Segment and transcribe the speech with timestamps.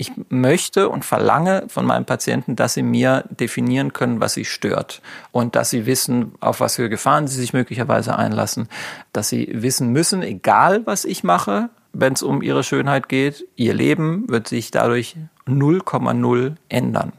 [0.00, 5.02] ich möchte und verlange von meinen Patienten, dass sie mir definieren können, was sie stört
[5.30, 8.68] und dass sie wissen, auf was für Gefahren sie sich möglicherweise einlassen,
[9.12, 13.74] dass sie wissen müssen, egal was ich mache, wenn es um ihre Schönheit geht, ihr
[13.74, 15.16] Leben wird sich dadurch
[15.46, 17.12] 0,0 ändern.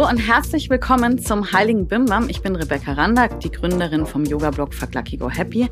[0.00, 2.30] Hallo und herzlich willkommen zum Heiligen Bimbam.
[2.30, 5.68] Ich bin Rebecca Randack, die Gründerin vom Yoga-Blog Fuck Lucky Go Happy.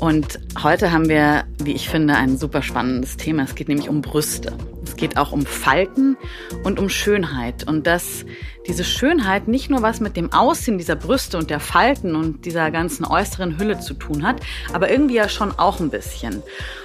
[0.00, 3.42] Und heute haben wir, wie ich finde, ein super spannendes Thema.
[3.42, 4.54] Es geht nämlich um Brüste.
[5.02, 6.16] Es geht auch um Falten
[6.62, 7.66] und um Schönheit.
[7.66, 8.24] Und dass
[8.68, 12.70] diese Schönheit nicht nur was mit dem Aussehen dieser Brüste und der Falten und dieser
[12.70, 14.36] ganzen äußeren Hülle zu tun hat,
[14.72, 16.44] aber irgendwie ja schon auch ein bisschen.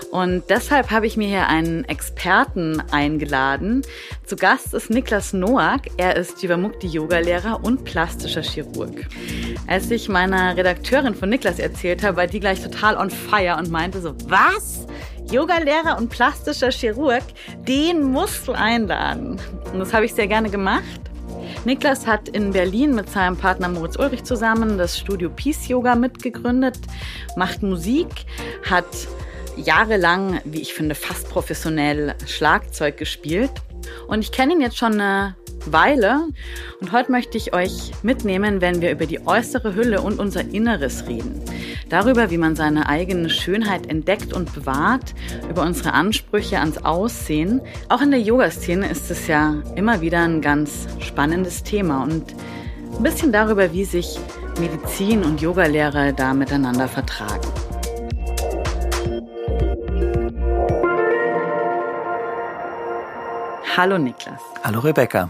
[0.09, 3.84] Und deshalb habe ich mir hier einen Experten eingeladen.
[4.26, 5.81] Zu Gast ist Niklas Noack.
[5.98, 9.05] Er ist Jivamukti-Yoga-Lehrer und plastischer Chirurg.
[9.68, 13.70] Als ich meiner Redakteurin von Niklas erzählt habe, war die gleich total on fire und
[13.70, 14.87] meinte so, was?
[15.32, 17.24] Yoga-Lehrer und plastischer Chirurg,
[17.68, 19.40] den musst du einladen.
[19.74, 21.02] Und das habe ich sehr gerne gemacht.
[21.66, 26.78] Niklas hat in Berlin mit seinem Partner Moritz Ulrich zusammen das Studio Peace Yoga mitgegründet,
[27.36, 28.08] macht Musik,
[28.70, 28.86] hat
[29.58, 33.52] jahrelang, wie ich finde, fast professionell Schlagzeug gespielt.
[34.08, 35.36] Und ich kenne ihn jetzt schon eine
[35.73, 36.27] Weile.
[36.82, 41.07] Und heute möchte ich euch mitnehmen, wenn wir über die äußere Hülle und unser Inneres
[41.07, 41.41] reden.
[41.90, 45.13] Darüber, wie man seine eigene Schönheit entdeckt und bewahrt,
[45.49, 47.62] über unsere Ansprüche ans Aussehen.
[47.90, 52.35] Auch in der Yoga-Szene ist es ja immer wieder ein ganz spannendes Thema und
[52.98, 54.20] ein bisschen darüber, wie sich
[54.59, 57.48] Medizin und Yogalehre da miteinander vertragen.
[63.77, 64.41] Hallo Niklas.
[64.63, 65.29] Hallo Rebecca.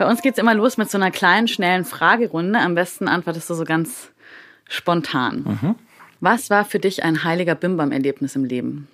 [0.00, 2.58] Bei uns geht es immer los mit so einer kleinen, schnellen Fragerunde.
[2.58, 4.08] Am besten antwortest du so ganz
[4.66, 5.44] spontan.
[5.60, 5.74] Mhm.
[6.20, 8.88] Was war für dich ein heiliger Bimbam-Erlebnis im Leben?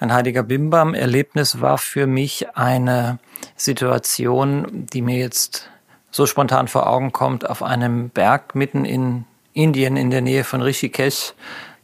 [0.00, 3.18] Ein heiliger Bimbam-Erlebnis war für mich eine
[3.56, 5.68] Situation, die mir jetzt
[6.10, 10.62] so spontan vor Augen kommt, auf einem Berg mitten in Indien in der Nähe von
[10.62, 11.34] Rishikesh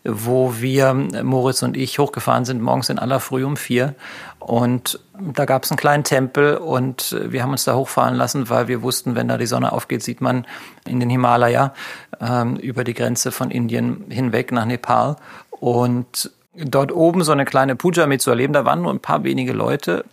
[0.04, 3.94] wo wir, Moritz und ich, hochgefahren sind, morgens in aller Früh um vier.
[4.38, 8.68] Und da gab es einen kleinen Tempel und wir haben uns da hochfahren lassen, weil
[8.68, 10.46] wir wussten, wenn da die Sonne aufgeht, sieht man
[10.86, 11.72] in den Himalaya
[12.20, 15.16] ähm, über die Grenze von Indien hinweg nach Nepal.
[15.50, 19.24] Und dort oben so eine kleine Puja mit zu erleben, da waren nur ein paar
[19.24, 20.04] wenige Leute,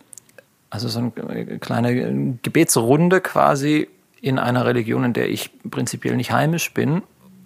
[0.70, 3.88] also so eine kleine Gebetsrunde quasi
[4.22, 7.02] in einer Religion, in der ich prinzipiell nicht heimisch bin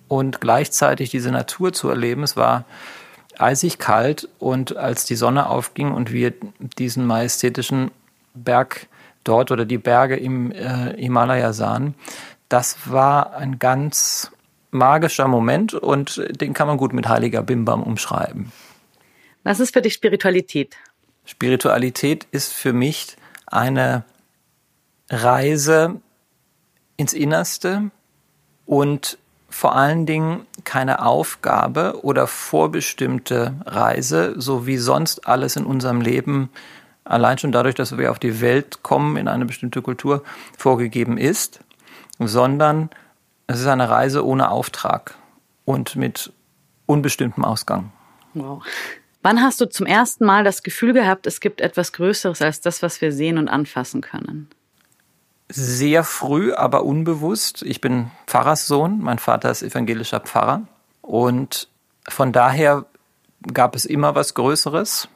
[0.08, 2.22] und gleichzeitig diese Natur zu erleben.
[2.22, 2.64] Es war
[3.38, 6.32] eisig kalt und als die Sonne aufging und wir
[6.78, 7.90] diesen majestätischen
[8.34, 8.86] Berg
[9.24, 11.94] dort oder die Berge im äh, Himalaya sahen,
[12.48, 14.30] das war ein ganz
[14.70, 18.52] magischer Moment und den kann man gut mit heiliger Bimbam umschreiben.
[19.42, 20.76] Was ist für dich Spiritualität?
[21.24, 23.16] Spiritualität ist für mich
[23.46, 24.04] eine
[25.08, 26.00] Reise
[26.96, 27.90] ins Innerste
[28.64, 29.18] und
[29.56, 36.50] vor allen Dingen keine Aufgabe oder vorbestimmte Reise, so wie sonst alles in unserem Leben
[37.04, 40.22] allein schon dadurch, dass wir auf die Welt kommen, in eine bestimmte Kultur
[40.58, 41.60] vorgegeben ist,
[42.18, 42.90] sondern
[43.46, 45.14] es ist eine Reise ohne Auftrag
[45.64, 46.34] und mit
[46.84, 47.92] unbestimmtem Ausgang.
[48.34, 48.62] Wow.
[49.22, 52.82] Wann hast du zum ersten Mal das Gefühl gehabt, es gibt etwas Größeres als das,
[52.82, 54.50] was wir sehen und anfassen können?
[55.48, 57.62] Sehr früh, aber unbewusst.
[57.62, 60.62] Ich bin Pfarrerssohn, mein Vater ist evangelischer Pfarrer.
[61.02, 61.68] Und
[62.08, 62.84] von daher
[63.52, 65.08] gab es immer was Größeres.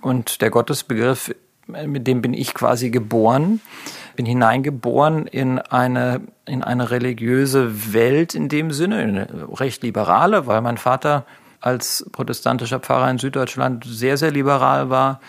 [0.00, 1.34] Und der Gottesbegriff,
[1.66, 3.60] mit dem bin ich quasi geboren,
[4.16, 10.60] bin hineingeboren in eine, in eine religiöse Welt in dem Sinne, eine recht liberale, weil
[10.60, 11.24] mein Vater
[11.60, 15.20] als protestantischer Pfarrer in Süddeutschland sehr, sehr liberal war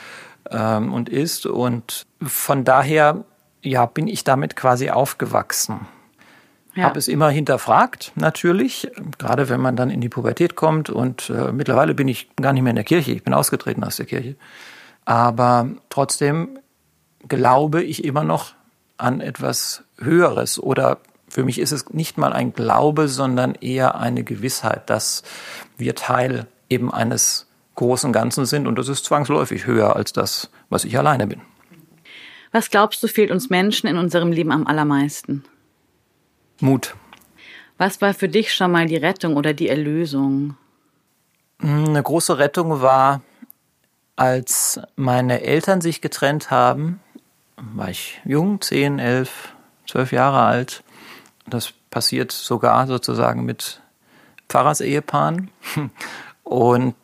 [0.50, 1.45] ähm, und ist.
[1.45, 3.24] Und von daher
[3.63, 5.88] ja, bin ich damit quasi aufgewachsen.
[6.75, 6.86] Ja.
[6.86, 10.89] Habe es immer hinterfragt, natürlich, gerade wenn man dann in die Pubertät kommt.
[10.89, 13.98] Und äh, mittlerweile bin ich gar nicht mehr in der Kirche, ich bin ausgetreten aus
[13.98, 14.36] der Kirche.
[15.06, 16.60] Aber trotzdem
[17.27, 18.54] glaube ich immer noch
[18.98, 20.59] an etwas Höheres.
[20.59, 20.98] Oder
[21.30, 25.24] für mich ist es nicht mal ein Glaube, sondern eher eine Gewissheit, dass
[25.77, 28.66] wir Teil eben eines großen Ganzen sind.
[28.66, 31.42] Und das ist zwangsläufig höher als das, was ich alleine bin.
[32.54, 35.44] Was glaubst du, fehlt uns Menschen in unserem Leben am allermeisten?
[36.60, 36.96] Mut.
[37.80, 40.56] Was war für dich schon mal die Rettung oder die Erlösung?
[41.58, 43.22] Eine große Rettung war,
[44.16, 47.00] als meine Eltern sich getrennt haben,
[47.58, 49.54] war ich jung, zehn, elf,
[49.88, 50.84] zwölf Jahre alt.
[51.48, 53.82] Das passiert sogar sozusagen mit
[54.48, 55.50] Pfarrersehepaaren.
[56.44, 56.96] Und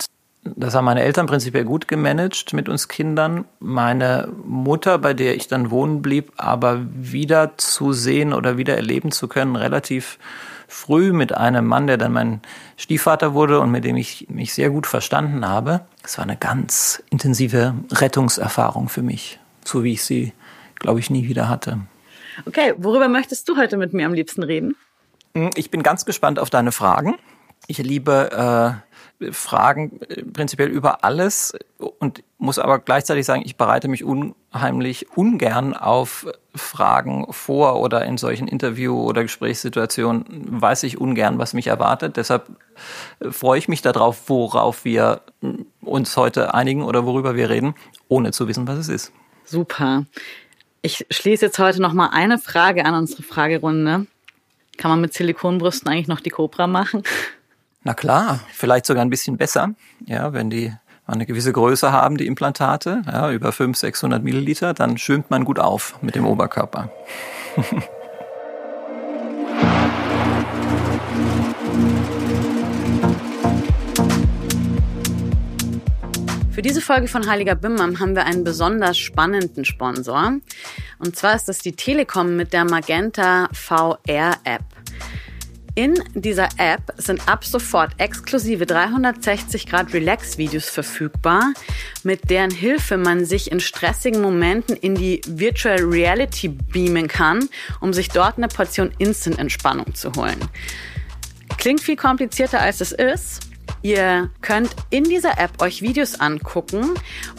[0.56, 3.46] das haben meine Eltern prinzipiell gut gemanagt mit uns Kindern.
[3.60, 9.12] Meine Mutter, bei der ich dann wohnen blieb, aber wieder zu sehen oder wieder erleben
[9.12, 10.19] zu können, relativ
[10.68, 12.42] früh mit einem Mann, der dann mein
[12.78, 15.81] Stiefvater wurde und mit dem ich mich sehr gut verstanden habe.
[16.04, 20.34] Das war eine ganz intensive Rettungserfahrung für mich, so wie ich sie,
[20.75, 21.80] glaube ich, nie wieder hatte.
[22.46, 24.75] Okay, worüber möchtest du heute mit mir am liebsten reden?
[25.56, 27.16] Ich bin ganz gespannt auf deine Fragen.
[27.68, 28.88] Ich liebe äh,
[29.31, 31.54] Fragen äh, prinzipiell über alles
[32.00, 36.25] und muss aber gleichzeitig sagen, ich bereite mich unheimlich ungern auf
[36.56, 42.18] Fragen vor oder in solchen Interview- oder Gesprächssituationen weiß ich ungern, was mich erwartet.
[42.18, 42.50] Deshalb
[43.19, 45.22] äh, freue ich mich darauf, worauf wir
[45.81, 47.75] uns heute einigen oder worüber wir reden,
[48.07, 49.12] ohne zu wissen, was es ist.
[49.44, 50.06] Super.
[50.81, 54.07] Ich schließe jetzt heute noch mal eine Frage an unsere Fragerunde.
[54.77, 57.04] Kann man mit Silikonbrüsten eigentlich noch die Cobra machen?
[57.83, 59.73] Na klar, vielleicht sogar ein bisschen besser,
[60.05, 60.73] ja, wenn die
[61.05, 65.59] eine gewisse Größe haben, die Implantate, ja, über 500, 600 Milliliter, dann schwimmt man gut
[65.59, 66.91] auf mit dem Oberkörper.
[76.51, 80.33] Für diese Folge von Heiliger Bimmam haben wir einen besonders spannenden Sponsor.
[80.97, 84.69] Und zwar ist das die Telekom mit der Magenta VR App.
[85.79, 91.53] In dieser App sind ab sofort exklusive 360 Grad Relax-Videos verfügbar,
[92.03, 97.47] mit deren Hilfe man sich in stressigen Momenten in die Virtual Reality beamen kann,
[97.79, 100.41] um sich dort eine Portion Instant-Entspannung zu holen.
[101.57, 103.49] Klingt viel komplizierter als es ist.
[103.81, 106.95] Ihr könnt in dieser App euch Videos angucken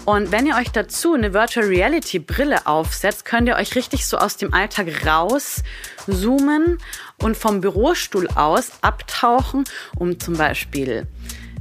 [0.06, 4.16] und wenn ihr euch dazu eine Virtual Reality Brille aufsetzt, könnt ihr euch richtig so
[4.16, 5.62] aus dem Alltag raus
[6.06, 6.78] zoomen
[7.22, 9.64] und vom Bürostuhl aus abtauchen,
[9.96, 11.06] um zum Beispiel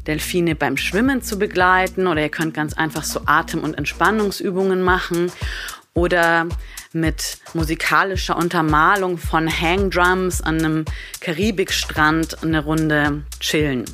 [0.08, 5.32] Delfine beim Schwimmen zu begleiten oder ihr könnt ganz einfach so Atem- und Entspannungsübungen machen
[5.94, 6.48] oder
[6.94, 10.86] mit musikalischer Untermalung von Hangdrums an einem
[11.20, 13.86] Karibikstrand eine Runde chillen.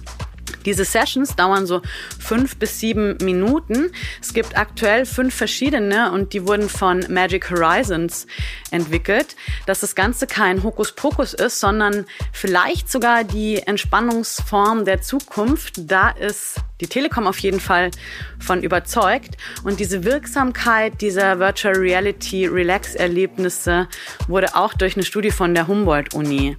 [0.66, 1.82] Diese Sessions dauern so
[2.20, 3.92] fünf bis sieben Minuten.
[4.22, 8.26] Es gibt aktuell fünf verschiedene und die wurden von Magic Horizons
[8.72, 15.74] entwickelt, dass das Ganze kein Hokuspokus ist, sondern vielleicht sogar die Entspannungsform der Zukunft.
[15.78, 17.92] Da ist die Telekom auf jeden Fall
[18.40, 19.38] von überzeugt.
[19.64, 23.88] Und diese Wirksamkeit dieser Virtual Reality Relax Erlebnisse
[24.28, 26.58] wurde auch durch eine Studie von der Humboldt Uni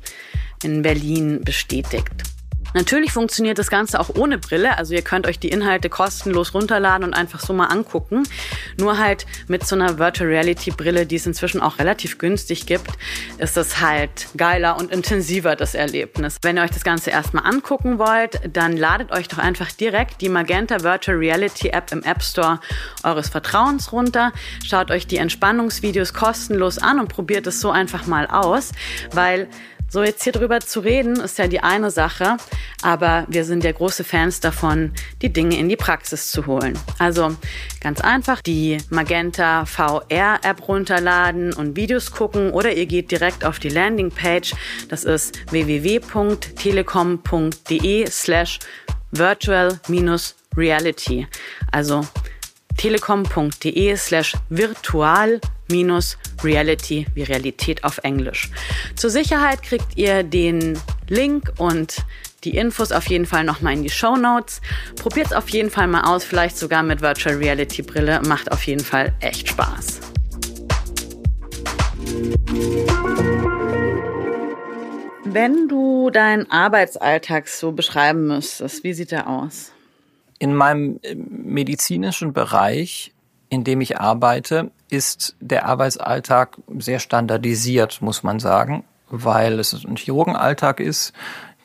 [0.62, 2.35] in Berlin bestätigt.
[2.76, 4.76] Natürlich funktioniert das Ganze auch ohne Brille.
[4.76, 8.24] Also ihr könnt euch die Inhalte kostenlos runterladen und einfach so mal angucken.
[8.78, 12.90] Nur halt mit so einer Virtual Reality Brille, die es inzwischen auch relativ günstig gibt,
[13.38, 16.36] ist es halt geiler und intensiver, das Erlebnis.
[16.42, 20.28] Wenn ihr euch das Ganze erstmal angucken wollt, dann ladet euch doch einfach direkt die
[20.28, 22.60] Magenta Virtual Reality App im App Store
[23.02, 24.32] eures Vertrauens runter.
[24.62, 28.72] Schaut euch die Entspannungsvideos kostenlos an und probiert es so einfach mal aus,
[29.12, 29.48] weil
[29.96, 32.36] so, jetzt hier drüber zu reden, ist ja die eine Sache,
[32.82, 36.78] aber wir sind ja große Fans davon, die Dinge in die Praxis zu holen.
[36.98, 37.34] Also
[37.80, 43.58] ganz einfach die Magenta VR App runterladen und Videos gucken oder ihr geht direkt auf
[43.58, 44.52] die Landingpage.
[44.90, 48.58] Das ist www.telekom.de slash
[49.12, 51.26] virtual-reality.
[51.72, 52.06] Also
[52.76, 54.34] telekom.de slash
[55.68, 58.50] virtual reality wie Realität auf Englisch.
[58.94, 62.04] Zur Sicherheit kriegt ihr den Link und
[62.44, 64.60] die Infos auf jeden Fall nochmal in die Show Notes.
[64.96, 68.20] Probiert es auf jeden Fall mal aus, vielleicht sogar mit Virtual Reality Brille.
[68.26, 70.00] Macht auf jeden Fall echt Spaß.
[75.24, 79.72] Wenn du deinen Arbeitsalltag so beschreiben müsstest, wie sieht der aus?
[80.38, 83.12] In meinem äh, medizinischen Bereich,
[83.48, 89.96] in dem ich arbeite, ist der Arbeitsalltag sehr standardisiert, muss man sagen, weil es ein
[89.96, 91.12] Chirurgenalltag ist,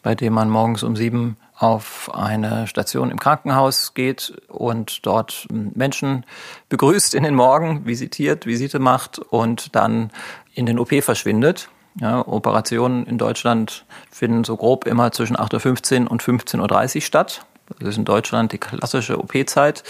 [0.03, 6.25] bei dem man morgens um sieben auf eine Station im Krankenhaus geht und dort Menschen
[6.69, 10.09] begrüßt in den Morgen, visitiert, Visite macht und dann
[10.55, 11.69] in den OP verschwindet.
[11.99, 17.45] Ja, Operationen in Deutschland finden so grob immer zwischen 8.15 Uhr und 15.30 Uhr statt.
[17.79, 19.83] Das ist in Deutschland die klassische OP-Zeit.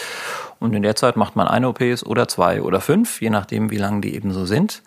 [0.60, 3.78] Und in der Zeit macht man eine OPs oder zwei oder fünf, je nachdem, wie
[3.78, 4.84] lang die eben so sind.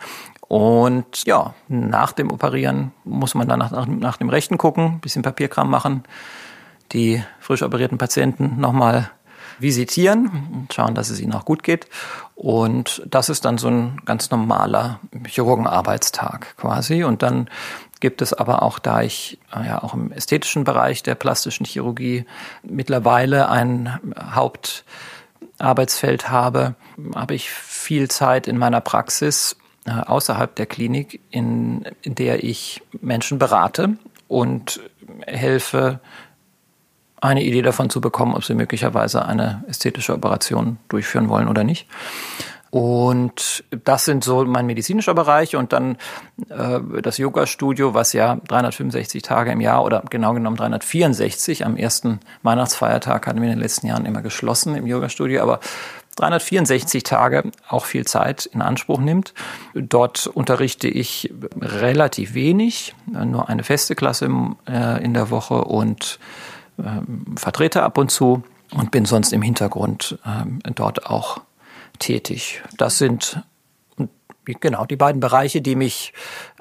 [0.49, 5.23] Und ja, nach dem Operieren muss man dann nach, nach, nach dem Rechten gucken, bisschen
[5.23, 6.05] Papierkram machen,
[6.93, 9.11] die frisch operierten Patienten nochmal
[9.59, 11.87] visitieren und schauen, dass es ihnen auch gut geht.
[12.35, 17.05] Und das ist dann so ein ganz normaler Chirurgenarbeitstag quasi.
[17.05, 17.49] Und dann
[18.05, 22.27] gibt es aber auch, da ich äh, ja auch im ästhetischen Bereich der plastischen Chirurgie
[22.63, 26.75] mittlerweile ein Hauptarbeitsfeld habe,
[27.15, 29.57] habe ich viel Zeit in meiner Praxis
[29.87, 33.97] äh, außerhalb der Klinik, in, in der ich Menschen berate
[34.29, 34.83] und
[35.27, 35.99] helfe,
[37.23, 41.89] eine Idee davon zu bekommen, ob sie möglicherweise eine ästhetische Operation durchführen wollen oder nicht.
[42.75, 45.97] Und das sind so mein medizinischer Bereich und dann
[46.49, 52.19] äh, das Yoga-Studio, was ja 365 Tage im Jahr oder genau genommen 364 am ersten
[52.43, 55.61] Weihnachtsfeiertag hatten wir in den letzten Jahren immer geschlossen im Yoga-Studio, aber
[56.17, 59.35] 364 Tage auch viel Zeit in Anspruch nimmt.
[59.75, 64.29] Dort unterrichte ich relativ wenig, nur eine feste Klasse
[64.69, 66.19] äh, in der Woche und
[66.81, 68.43] ähm, vertrete ab und zu
[68.75, 71.41] und bin sonst im Hintergrund ähm, dort auch
[71.99, 72.63] tätig.
[72.77, 73.43] Das sind
[74.45, 76.13] genau die beiden Bereiche, die mich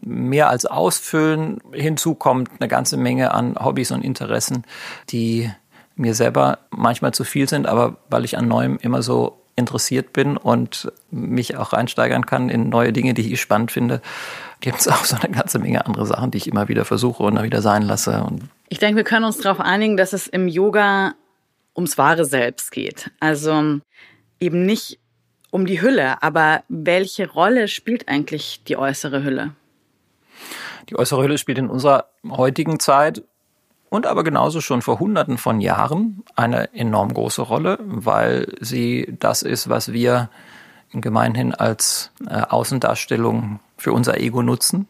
[0.02, 1.60] mehr als ausfüllen.
[1.74, 4.64] Hinzu kommt eine ganze Menge an Hobbys und Interessen,
[5.10, 5.52] die
[5.96, 10.38] mir selber manchmal zu viel sind, aber weil ich an Neuem immer so interessiert bin
[10.38, 14.02] und mich auch reinsteigern kann in neue Dinge, die ich spannend finde,
[14.62, 17.36] gibt es auch so eine ganze Menge andere Sachen, die ich immer wieder versuche und
[17.36, 18.26] dann wieder sein lasse.
[18.70, 21.14] Ich denke, wir können uns darauf einigen, dass es im Yoga
[21.76, 23.12] ums wahre Selbst geht.
[23.20, 23.80] Also
[24.40, 25.00] eben nicht
[25.54, 29.52] um die Hülle, aber welche Rolle spielt eigentlich die äußere Hülle?
[30.90, 33.22] Die äußere Hülle spielt in unserer heutigen Zeit
[33.90, 39.44] und aber genauso schon vor Hunderten von Jahren eine enorm große Rolle, weil sie das
[39.44, 40.32] ist, was wir
[40.92, 44.88] gemeinhin als äh, Außendarstellung für unser Ego nutzen.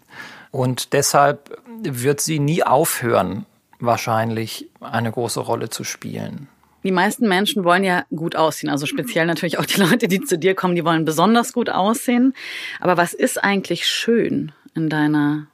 [0.51, 3.45] Und deshalb wird sie nie aufhören,
[3.81, 6.47] wahrscheinlich eine große Rolle zu spielen.
[6.83, 10.37] Die meisten Menschen wollen ja gut aussehen, also speziell natürlich auch die Leute, die zu
[10.37, 12.33] dir kommen, die wollen besonders gut aussehen.
[12.79, 15.47] Aber was ist eigentlich schön in deiner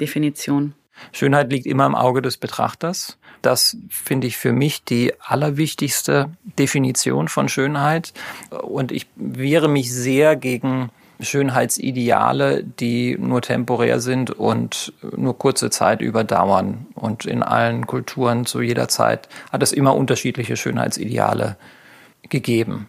[0.00, 0.74] Definition?
[1.12, 3.18] Schönheit liegt immer im Auge des Betrachters.
[3.42, 8.12] Das finde ich für mich die allerwichtigste Definition von Schönheit.
[8.50, 10.90] Und ich wehre mich sehr gegen
[11.20, 16.86] Schönheitsideale, die nur temporär sind und nur kurze Zeit überdauern.
[16.94, 21.56] Und in allen Kulturen zu jeder Zeit hat es immer unterschiedliche Schönheitsideale
[22.28, 22.88] gegeben.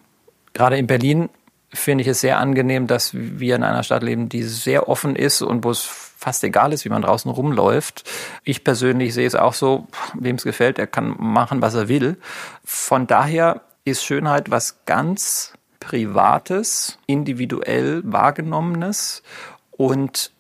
[0.54, 1.30] Gerade in Berlin
[1.74, 5.42] finde ich es sehr angenehm, dass wir in einer Stadt leben, die sehr offen ist
[5.42, 8.04] und wo es fast egal ist, wie man draußen rumläuft.
[8.44, 12.18] Ich persönlich sehe es auch so, wem es gefällt, er kann machen, was er will.
[12.64, 15.54] Von daher ist Schönheit was ganz
[15.86, 19.22] Privates, individuell wahrgenommenes
[19.70, 20.32] und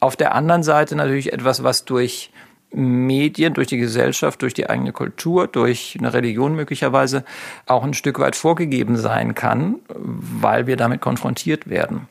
[0.00, 2.30] auf der anderen Seite natürlich etwas, was durch
[2.72, 7.24] Medien, durch die Gesellschaft, durch die eigene Kultur, durch eine Religion möglicherweise
[7.66, 12.08] auch ein Stück weit vorgegeben sein kann, weil wir damit konfrontiert werden.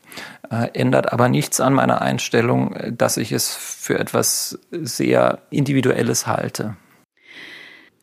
[0.48, 6.76] Äh, ändert aber nichts an meiner Einstellung, dass ich es für etwas sehr Individuelles halte.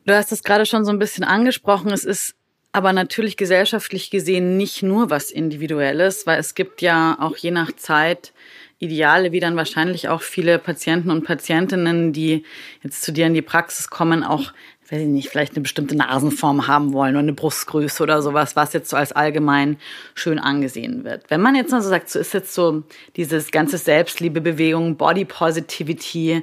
[0.05, 1.91] Du hast es gerade schon so ein bisschen angesprochen.
[1.91, 2.35] Es ist
[2.73, 7.71] aber natürlich gesellschaftlich gesehen nicht nur was Individuelles, weil es gibt ja auch je nach
[7.73, 8.33] Zeit
[8.79, 12.43] Ideale, wie dann wahrscheinlich auch viele Patienten und Patientinnen, die
[12.81, 14.53] jetzt zu dir in die Praxis kommen, auch,
[14.89, 18.73] weiß ich nicht, vielleicht eine bestimmte Nasenform haben wollen oder eine Brustgröße oder sowas, was
[18.73, 19.77] jetzt so als allgemein
[20.15, 21.29] schön angesehen wird.
[21.29, 22.81] Wenn man jetzt mal so sagt, so ist jetzt so
[23.17, 26.41] dieses ganze Selbstliebebewegung, Body Positivity,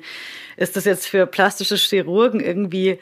[0.57, 3.01] ist das jetzt für plastische Chirurgen irgendwie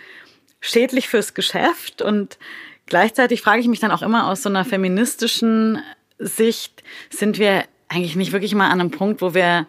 [0.60, 2.38] schädlich fürs Geschäft und
[2.86, 5.82] Gleichzeitig frage ich mich dann auch immer aus so einer feministischen
[6.18, 9.66] Sicht, sind wir eigentlich nicht wirklich mal an einem Punkt, wo wir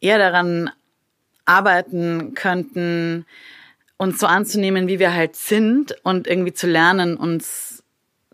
[0.00, 0.70] eher daran
[1.44, 3.26] arbeiten könnten,
[3.96, 7.82] uns so anzunehmen, wie wir halt sind und irgendwie zu lernen, uns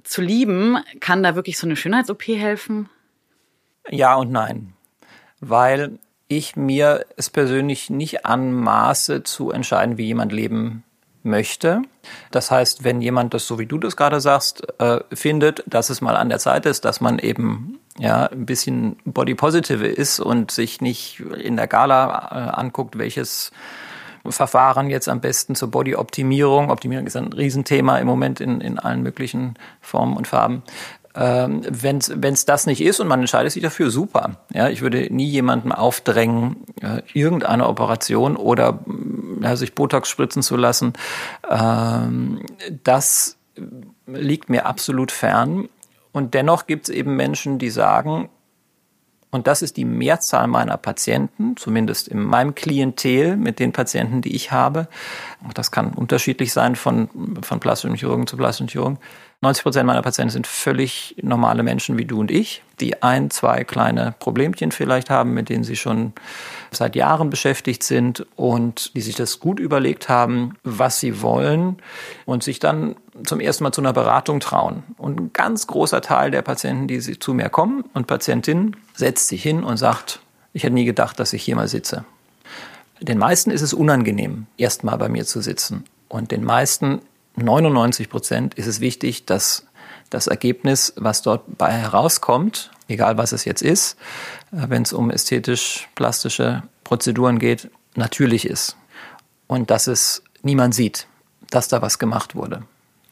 [0.03, 0.79] zu lieben.
[1.01, 2.91] Kann da wirklich so eine Schönheits-OP helfen?
[3.89, 4.75] Ja und nein.
[5.41, 10.85] Weil ich mir es persönlich nicht anmaße zu entscheiden, wie jemand leben
[11.25, 11.83] möchte.
[12.31, 16.01] Das heißt, wenn jemand das, so wie du das gerade sagst, äh, findet, dass es
[16.01, 20.51] mal an der Zeit ist, dass man eben ja ein bisschen body positive ist und
[20.51, 23.51] sich nicht in der Gala äh, anguckt, welches
[24.27, 26.71] Verfahren jetzt am besten zur Body-Optimierung.
[26.71, 30.63] Optimierung ist ein Riesenthema im Moment in, in allen möglichen Formen und Farben.
[31.15, 34.37] Ähm, Wenn es das nicht ist und man entscheidet sich dafür, super.
[34.53, 38.81] Ja, ich würde nie jemandem aufdrängen, äh, irgendeine Operation oder
[39.45, 40.95] ja, sich Botox spritzen zu lassen.
[41.49, 42.45] Ähm,
[42.83, 43.37] das
[44.07, 45.69] liegt mir absolut fern.
[46.13, 48.31] Und dennoch gibt es eben Menschen, die sagen,
[49.35, 54.37] Und das ist die Mehrzahl meiner Patienten, zumindest in meinem Klientel mit den Patienten, die
[54.37, 54.87] ich habe.
[55.55, 57.09] Das kann unterschiedlich sein von,
[57.43, 59.01] von plastischen Chirurgen zu plastischen Chirurgen.
[59.45, 63.63] 90 Prozent meiner Patienten sind völlig normale Menschen wie du und ich, die ein, zwei
[63.63, 66.13] kleine Problemchen vielleicht haben, mit denen sie schon
[66.73, 71.77] seit Jahren beschäftigt sind und die sich das gut überlegt haben, was sie wollen
[72.25, 74.83] und sich dann zum ersten Mal zu einer Beratung trauen.
[74.97, 79.43] Und ein ganz großer Teil der Patienten, die zu mir kommen und Patientinnen, setzt sich
[79.43, 80.21] hin und sagt,
[80.53, 82.05] ich hätte nie gedacht, dass ich hier mal sitze.
[83.01, 85.85] Den meisten ist es unangenehm, erst mal bei mir zu sitzen.
[86.09, 87.01] Und den meisten
[87.37, 89.67] 99 Prozent ist es wichtig, dass
[90.11, 93.97] das Ergebnis, was dort bei herauskommt, egal was es jetzt ist,
[94.53, 98.77] äh, wenn es um ästhetisch-plastische Prozeduren geht, natürlich ist.
[99.47, 101.07] Und dass es niemand sieht,
[101.51, 102.63] dass da was gemacht wurde.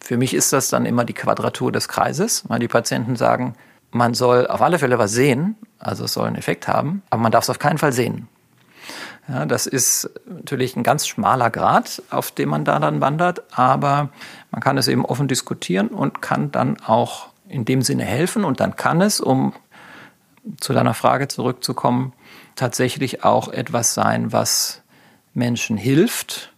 [0.00, 3.55] Für mich ist das dann immer die Quadratur des Kreises, weil die Patienten sagen,
[3.91, 7.33] man soll auf alle Fälle was sehen, also es soll einen Effekt haben, aber man
[7.33, 8.29] darf es auf keinen Fall sehen.
[9.29, 14.11] Ja, das ist natürlich ein ganz schmaler Grad, auf dem man da dann wandert, aber
[14.50, 18.59] man kann es eben offen diskutieren und kann dann auch in dem Sinne helfen und
[18.59, 19.52] dann kann es, um
[20.61, 22.14] zu deiner Frage zurückzukommen,
[22.57, 24.83] tatsächlich auch etwas sein, was
[25.35, 26.52] Menschen hilft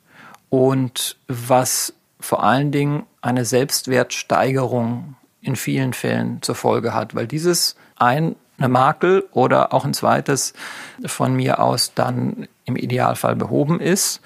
[0.49, 7.77] und was vor allen Dingen eine Selbstwertsteigerung in vielen Fällen zur Folge hat, weil dieses
[7.97, 10.53] ein eine Makel oder auch ein zweites
[11.05, 14.21] von mir aus dann im Idealfall behoben ist.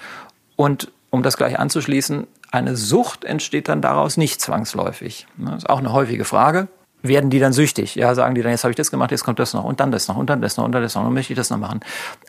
[0.56, 5.26] Und um das gleich anzuschließen, eine Sucht entsteht dann daraus nicht zwangsläufig.
[5.36, 6.68] Das ist auch eine häufige Frage.
[7.00, 7.94] Werden die dann süchtig?
[7.94, 9.92] Ja, sagen die dann, jetzt habe ich das gemacht, jetzt kommt das noch und dann
[9.92, 11.58] das noch und dann das noch und dann das noch und möchte ich das noch
[11.58, 11.80] machen.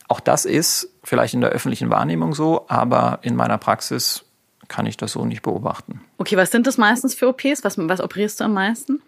[0.08, 4.26] Auch das ist vielleicht in der öffentlichen Wahrnehmung so, aber in meiner Praxis
[4.68, 6.02] kann ich das so nicht beobachten.
[6.20, 7.64] Okay, was sind das meistens für OPs?
[7.64, 9.02] Was, was operierst du am meisten?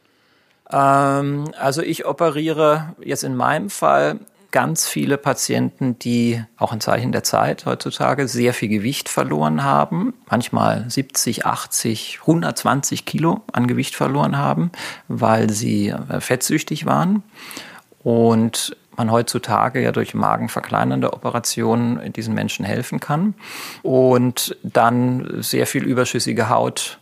[0.72, 4.20] Ähm, also ich operiere jetzt in meinem Fall
[4.51, 10.13] ganz viele Patienten, die auch ein Zeichen der Zeit heutzutage sehr viel Gewicht verloren haben,
[10.29, 14.72] manchmal 70, 80, 120 Kilo an Gewicht verloren haben,
[15.08, 17.24] weil sie äh, fettsüchtig waren.
[18.04, 23.36] Und man heutzutage ja durch magenverkleinernde Operationen diesen Menschen helfen kann
[23.84, 26.99] und dann sehr viel überschüssige Haut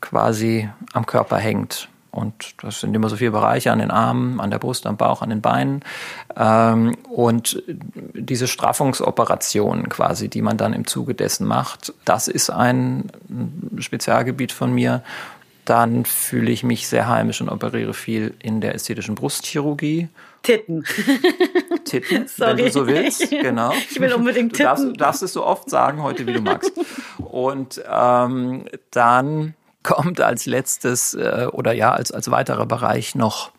[0.00, 1.88] quasi am Körper hängt.
[2.16, 5.20] Und das sind immer so viele Bereiche an den Armen, an der Brust, am Bauch,
[5.20, 5.82] an den Beinen.
[6.34, 7.62] Ähm, und
[8.14, 13.10] diese Straffungsoperationen quasi, die man dann im Zuge dessen macht, das ist ein
[13.78, 15.02] Spezialgebiet von mir.
[15.66, 20.08] Dann fühle ich mich sehr heimisch und operiere viel in der ästhetischen Brustchirurgie.
[20.42, 20.84] Titten.
[21.84, 22.50] Titten, Sorry.
[22.50, 23.72] wenn du so willst, genau.
[23.90, 24.86] Ich will unbedingt Titten.
[24.86, 26.72] Du darfst, darfst es so oft sagen heute, wie du magst.
[27.18, 29.54] Und ähm, dann
[29.86, 33.52] kommt als letztes äh, oder ja als, als weiterer Bereich noch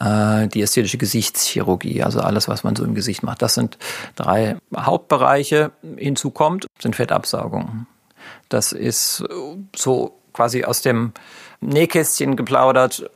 [0.00, 3.42] äh, die ästhetische Gesichtschirurgie, also alles, was man so im Gesicht macht.
[3.42, 3.78] Das sind
[4.14, 5.72] drei Hauptbereiche.
[5.96, 7.86] Hinzu kommt, sind Fettabsaugungen.
[8.48, 9.24] Das ist
[9.76, 11.12] so quasi aus dem
[11.60, 13.10] Nähkästchen geplaudert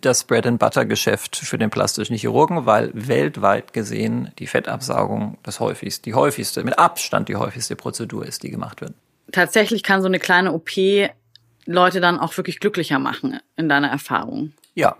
[0.00, 5.60] das Bread and Butter Geschäft für den plastischen Chirurgen, weil weltweit gesehen die Fettabsaugung das
[5.60, 8.92] häufigste, die häufigste, mit Abstand die häufigste Prozedur ist, die gemacht wird.
[9.32, 10.70] Tatsächlich kann so eine kleine OP
[11.66, 14.52] Leute dann auch wirklich glücklicher machen in deiner Erfahrung?
[14.74, 14.96] Ja.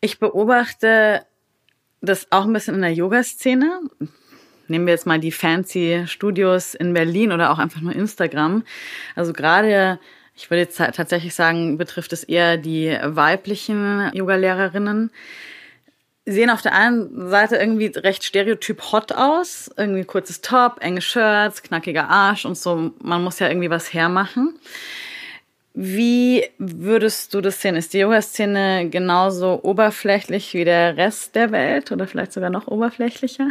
[0.00, 1.24] Ich beobachte
[2.00, 3.80] das auch ein bisschen in der Yoga-Szene.
[4.68, 8.64] Nehmen wir jetzt mal die fancy Studios in Berlin oder auch einfach nur Instagram.
[9.16, 9.98] Also gerade,
[10.36, 15.10] ich würde jetzt tatsächlich sagen, betrifft es eher die weiblichen Yoga-Lehrerinnen
[16.28, 19.70] sehen auf der einen Seite irgendwie recht stereotyp hot aus.
[19.76, 22.92] Irgendwie kurzes Top, enge Shirts, knackiger Arsch und so.
[23.00, 24.58] Man muss ja irgendwie was hermachen.
[25.74, 27.76] Wie würdest du das sehen?
[27.76, 33.50] Ist die Yoga-Szene genauso oberflächlich wie der Rest der Welt oder vielleicht sogar noch oberflächlicher?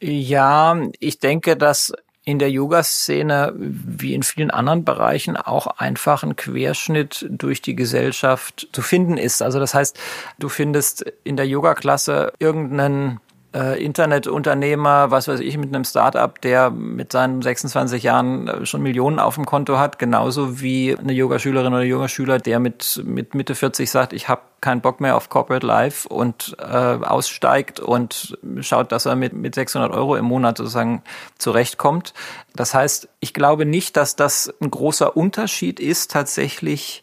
[0.00, 1.92] Ja, ich denke, dass
[2.24, 8.68] in der Yoga-Szene wie in vielen anderen Bereichen auch einfach ein Querschnitt durch die Gesellschaft
[8.72, 9.42] zu finden ist.
[9.42, 9.98] Also das heißt,
[10.38, 13.20] du findest in der Yoga-Klasse irgendeinen
[13.54, 18.82] äh, Internetunternehmer, was weiß ich, mit einem Startup, der mit seinen 26 Jahren äh, schon
[18.82, 23.54] Millionen auf dem Konto hat, genauso wie eine Yogaschülerin oder Yogaschüler, der mit, mit Mitte
[23.54, 28.92] 40 sagt, ich habe keinen Bock mehr auf Corporate Life und äh, aussteigt und schaut,
[28.92, 31.02] dass er mit, mit 600 Euro im Monat sozusagen
[31.38, 32.14] zurechtkommt.
[32.56, 37.02] Das heißt, ich glaube nicht, dass das ein großer Unterschied ist, tatsächlich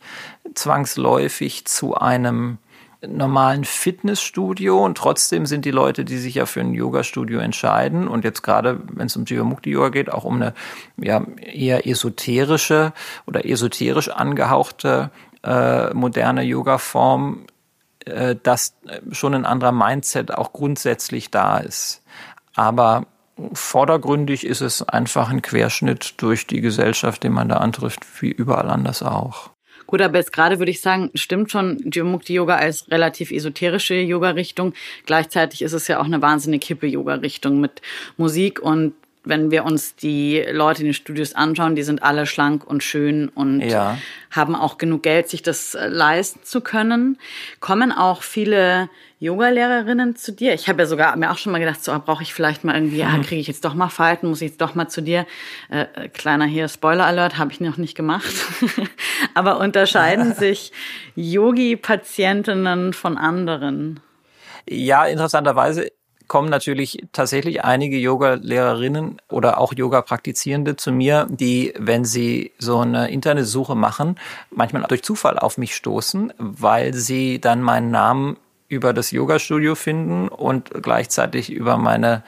[0.54, 2.58] zwangsläufig zu einem
[3.06, 8.24] normalen Fitnessstudio und trotzdem sind die Leute, die sich ja für ein Yoga-Studio entscheiden und
[8.24, 10.54] jetzt gerade, wenn es um Jivamukti-Yoga geht, auch um eine
[10.98, 12.94] ja, eher esoterische
[13.26, 15.10] oder esoterisch angehauchte
[15.44, 17.48] äh, moderne Yoga-Form,
[18.06, 18.76] äh, dass
[19.12, 22.04] schon ein anderer Mindset auch grundsätzlich da ist.
[22.56, 23.06] Aber
[23.54, 28.70] vordergründig ist es einfach ein Querschnitt durch die Gesellschaft, den man da antrifft, wie überall
[28.70, 29.51] anders auch.
[29.92, 34.74] Gut, aber jetzt gerade würde ich sagen, stimmt schon Jivamukti Yoga als relativ esoterische Yoga-Richtung.
[35.06, 37.82] Gleichzeitig ist es ja auch eine wahnsinnig hippe Yoga-Richtung mit
[38.16, 38.94] Musik und
[39.24, 43.30] wenn wir uns die Leute in den Studios anschauen, die sind alle schlank und schön
[43.30, 43.98] und ja.
[44.32, 47.20] haben auch genug Geld, sich das äh, leisten zu können.
[47.60, 50.56] Kommen auch viele Yoga-Lehrerinnen zu dir?
[50.56, 52.98] Ich habe ja sogar mir auch schon mal gedacht, so brauche ich vielleicht mal irgendwie,
[52.98, 53.22] ja, hm.
[53.22, 55.28] kriege ich jetzt doch mal Falten, muss ich jetzt doch mal zu dir.
[55.70, 58.34] Äh, äh kleiner hier Spoiler-Alert, habe ich noch nicht gemacht.
[59.36, 60.72] Aber unterscheiden sich
[61.16, 64.00] Yogi-Patientinnen von anderen?
[64.68, 65.92] Ja, interessanterweise
[66.32, 73.12] kommen natürlich tatsächlich einige Yoga-Lehrerinnen oder auch Yoga-Praktizierende zu mir, die, wenn sie so eine
[73.12, 74.16] Internetsuche machen,
[74.50, 78.38] manchmal durch Zufall auf mich stoßen, weil sie dann meinen Namen
[78.70, 82.24] über das Yoga-Studio finden und gleichzeitig über meine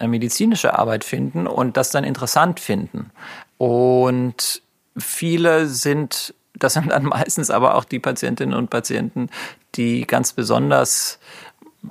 [0.00, 3.12] äh, medizinische Arbeit finden und das dann interessant finden.
[3.56, 4.62] Und
[4.98, 9.30] viele sind, das sind dann meistens aber auch die Patientinnen und Patienten,
[9.76, 11.20] die ganz besonders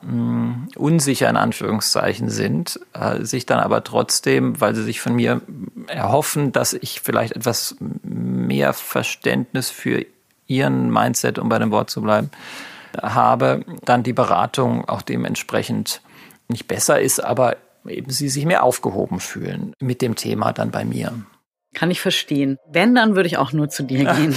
[0.02, 5.42] Mm, unsicher in Anführungszeichen sind, äh, sich dann aber trotzdem, weil sie sich von mir
[5.88, 10.06] erhoffen, dass ich vielleicht etwas mehr Verständnis für
[10.48, 12.32] ihren Mindset, um bei dem Wort zu bleiben,
[13.02, 16.02] habe, dann die Beratung auch dementsprechend
[16.48, 20.86] nicht besser ist, aber eben sie sich mehr aufgehoben fühlen mit dem Thema dann bei
[20.86, 21.14] mir.
[21.76, 22.58] Kann ich verstehen.
[22.68, 24.36] Wenn, dann würde ich auch nur zu dir gehen.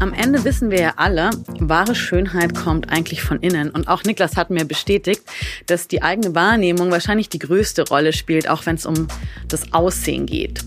[0.00, 3.68] Am Ende wissen wir ja alle, wahre Schönheit kommt eigentlich von innen.
[3.68, 5.20] Und auch Niklas hat mir bestätigt,
[5.66, 9.08] dass die eigene Wahrnehmung wahrscheinlich die größte Rolle spielt, auch wenn es um
[9.48, 10.64] das Aussehen geht.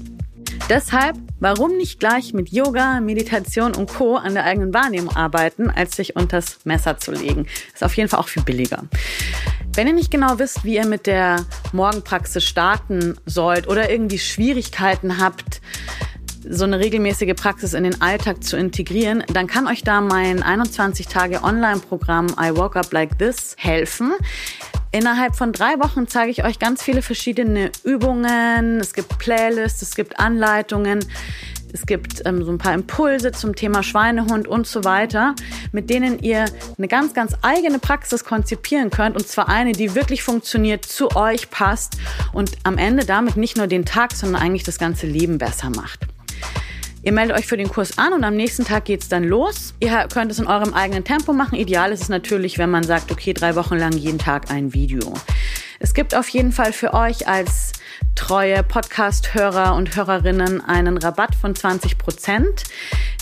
[0.70, 4.18] Deshalb, warum nicht gleich mit Yoga, Meditation und Co.
[4.18, 7.48] an der eigenen Wahrnehmung arbeiten, als sich unters Messer zu legen?
[7.74, 8.84] Ist auf jeden Fall auch viel billiger.
[9.74, 15.20] Wenn ihr nicht genau wisst, wie ihr mit der Morgenpraxis starten sollt oder irgendwie Schwierigkeiten
[15.20, 15.60] habt,
[16.50, 21.08] so eine regelmäßige Praxis in den Alltag zu integrieren, dann kann euch da mein 21
[21.08, 24.14] Tage Online-Programm I Woke Up Like This helfen.
[24.92, 28.80] Innerhalb von drei Wochen zeige ich euch ganz viele verschiedene Übungen.
[28.80, 31.00] Es gibt Playlists, es gibt Anleitungen.
[31.74, 35.34] Es gibt ähm, so ein paar Impulse zum Thema Schweinehund und so weiter,
[35.72, 36.46] mit denen ihr
[36.78, 39.16] eine ganz, ganz eigene Praxis konzipieren könnt.
[39.16, 41.98] Und zwar eine, die wirklich funktioniert, zu euch passt
[42.32, 46.13] und am Ende damit nicht nur den Tag, sondern eigentlich das ganze Leben besser macht.
[47.04, 49.74] Ihr meldet euch für den Kurs an und am nächsten Tag geht's dann los.
[49.82, 51.56] Ihr könnt es in eurem eigenen Tempo machen.
[51.56, 55.14] Ideal ist es natürlich, wenn man sagt, okay, drei Wochen lang jeden Tag ein Video.
[55.80, 57.74] Es gibt auf jeden Fall für euch als
[58.16, 62.64] treue Podcast-Hörer und Hörerinnen einen Rabatt von 20 Prozent.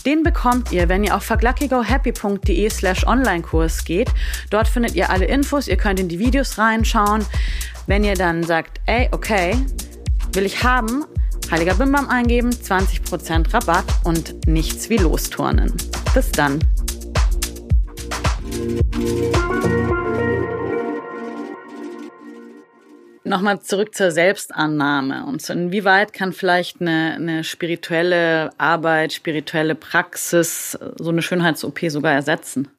[0.05, 4.09] Den bekommt ihr, wenn ihr auf verglackigohappy.de slash Online-Kurs geht.
[4.51, 7.25] Dort findet ihr alle Infos, ihr könnt in die Videos reinschauen.
[7.87, 9.55] Wenn ihr dann sagt, ey, okay,
[10.33, 11.05] will ich haben,
[11.51, 15.73] Heiliger Bimbam eingeben, 20% Rabatt und nichts wie losturnen.
[16.13, 16.59] Bis dann.
[23.25, 30.79] Nochmal zurück zur Selbstannahme und so inwieweit kann vielleicht eine, eine spirituelle Arbeit, spirituelle Praxis
[30.97, 32.69] so eine Schönheits-OP sogar ersetzen?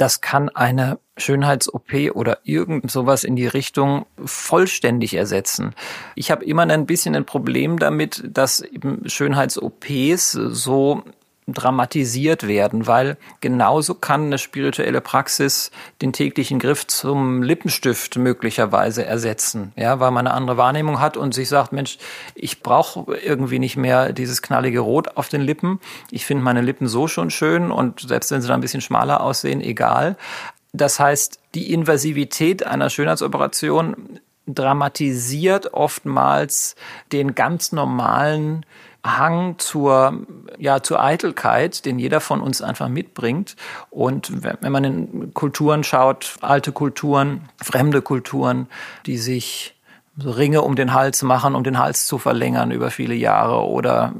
[0.00, 5.74] Das kann eine Schönheits-OP oder irgend sowas in die Richtung vollständig ersetzen.
[6.14, 8.64] Ich habe immer ein bisschen ein Problem damit, dass
[9.04, 11.02] Schönheits-OPs so
[11.46, 19.72] dramatisiert werden, weil genauso kann eine spirituelle Praxis den täglichen Griff zum Lippenstift möglicherweise ersetzen,
[19.76, 21.98] ja, weil man eine andere Wahrnehmung hat und sich sagt, Mensch,
[22.34, 25.80] ich brauche irgendwie nicht mehr dieses knallige Rot auf den Lippen.
[26.10, 29.20] Ich finde meine Lippen so schon schön und selbst wenn sie dann ein bisschen schmaler
[29.22, 30.16] aussehen, egal.
[30.72, 36.76] Das heißt, die Invasivität einer Schönheitsoperation dramatisiert oftmals
[37.12, 38.64] den ganz normalen
[39.04, 40.26] Hang zur,
[40.58, 43.56] ja, zur Eitelkeit, den jeder von uns einfach mitbringt.
[43.88, 48.68] Und wenn man in Kulturen schaut, alte Kulturen, fremde Kulturen,
[49.06, 49.74] die sich
[50.16, 54.12] so Ringe um den Hals machen, um den Hals zu verlängern über viele Jahre oder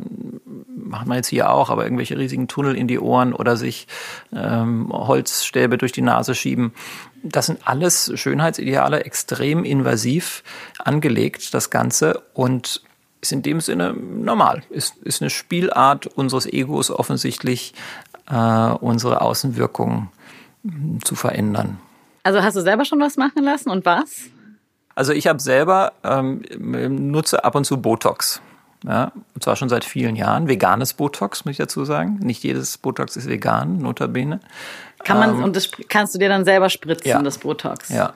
[0.91, 3.87] macht man jetzt hier auch, aber irgendwelche riesigen Tunnel in die Ohren oder sich
[4.35, 6.73] ähm, Holzstäbe durch die Nase schieben.
[7.23, 10.43] Das sind alles Schönheitsideale, extrem invasiv
[10.79, 12.23] angelegt, das Ganze.
[12.35, 12.83] Und
[13.21, 14.63] ist in dem Sinne normal.
[14.71, 17.75] Ist, ist eine Spielart unseres Egos offensichtlich,
[18.31, 20.11] äh, unsere Außenwirkung
[20.65, 21.79] hm, zu verändern.
[22.23, 24.25] Also hast du selber schon was machen lassen und was?
[24.95, 28.43] Also ich habe selber ähm, nutze ab und zu Botox.
[28.85, 30.49] Ja, und zwar schon seit vielen Jahren.
[30.49, 32.19] Veganes Botox, muss ich dazu sagen.
[32.23, 34.41] Nicht jedes Botox ist vegan, notabene.
[35.05, 37.23] Kann man, ähm, und das kannst du dir dann selber spritzen, ja.
[37.23, 37.91] das Botox?
[37.91, 38.15] Ja.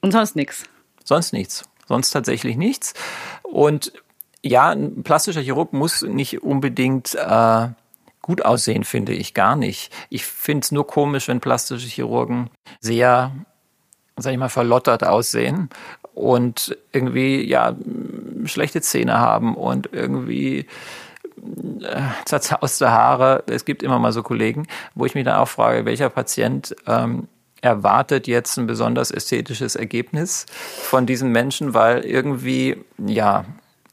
[0.00, 0.64] Und sonst nichts?
[1.04, 1.64] Sonst nichts.
[1.86, 2.94] Sonst tatsächlich nichts.
[3.42, 3.92] Und
[4.46, 7.68] ja, ein plastischer Chirurg muss nicht unbedingt äh,
[8.22, 9.92] gut aussehen, finde ich gar nicht.
[10.10, 13.32] Ich finde es nur komisch, wenn plastische Chirurgen sehr,
[14.16, 15.70] sag ich mal, verlottert aussehen
[16.14, 17.74] und irgendwie ja
[18.44, 20.66] schlechte Zähne haben und irgendwie
[21.82, 23.44] äh, zerzauste Haare.
[23.46, 27.28] Es gibt immer mal so Kollegen, wo ich mich dann auch frage, welcher Patient ähm,
[27.60, 33.44] erwartet jetzt ein besonders ästhetisches Ergebnis von diesen Menschen, weil irgendwie, ja,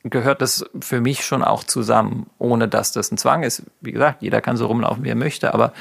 [0.03, 3.63] gehört das für mich schon auch zusammen, ohne dass das ein Zwang ist.
[3.81, 5.73] Wie gesagt, jeder kann so rumlaufen, wie er möchte, aber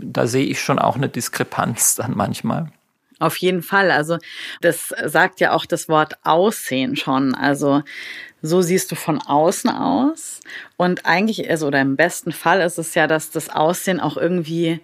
[0.00, 2.70] da sehe ich schon auch eine Diskrepanz dann manchmal.
[3.18, 3.90] Auf jeden Fall.
[3.90, 4.18] Also
[4.60, 7.34] das sagt ja auch das Wort Aussehen schon.
[7.34, 7.82] Also
[8.42, 10.40] so siehst du von außen aus.
[10.76, 14.80] Und eigentlich, also, oder im besten Fall ist es ja, dass das Aussehen auch irgendwie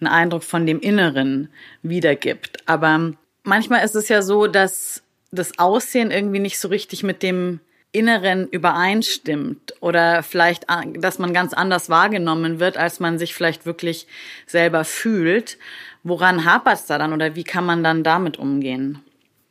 [0.00, 1.48] einen Eindruck von dem Inneren
[1.82, 2.58] wiedergibt.
[2.66, 5.02] Aber manchmal ist es ja so, dass
[5.32, 7.60] das Aussehen irgendwie nicht so richtig mit dem
[7.92, 10.66] Inneren übereinstimmt oder vielleicht,
[10.98, 14.06] dass man ganz anders wahrgenommen wird, als man sich vielleicht wirklich
[14.46, 15.58] selber fühlt.
[16.02, 19.02] Woran hapert es da dann oder wie kann man dann damit umgehen?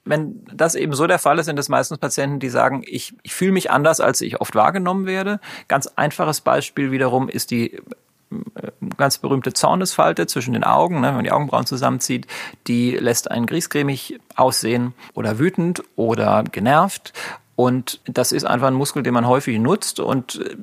[0.04, 3.36] Wenn das eben so der Fall ist, sind es meistens Patienten, die sagen, ich, ich
[3.36, 5.40] fühle mich anders, als ich oft wahrgenommen werde.
[5.68, 11.16] Ganz einfaches Beispiel wiederum ist die äh, ganz berühmte Zornesfalte zwischen den Augen, ne, wenn
[11.16, 12.26] man die Augenbrauen zusammenzieht,
[12.68, 17.14] die lässt einen griesgrämig aussehen oder wütend oder genervt.
[17.62, 20.56] Und das ist einfach ein Muskel, den man häufig nutzt und äh,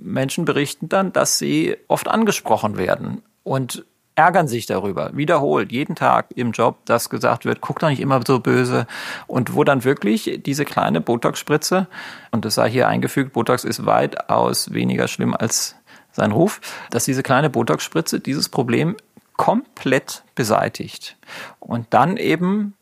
[0.00, 3.20] Menschen berichten dann, dass sie oft angesprochen werden.
[3.42, 3.84] Und
[4.14, 8.22] ärgern sich darüber, wiederholt, jeden Tag im Job, dass gesagt wird, guck doch nicht immer
[8.26, 8.86] so böse.
[9.26, 11.88] Und wo dann wirklich diese kleine Botox-Spritze,
[12.30, 15.76] und das sei hier eingefügt, Botox ist weitaus weniger schlimm als
[16.10, 18.96] sein Ruf, dass diese kleine Botox-Spritze dieses Problem
[19.36, 21.18] komplett beseitigt.
[21.60, 22.72] Und dann eben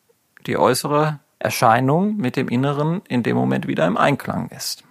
[0.47, 4.85] die äußere Erscheinung mit dem Inneren in dem Moment wieder im Einklang ist.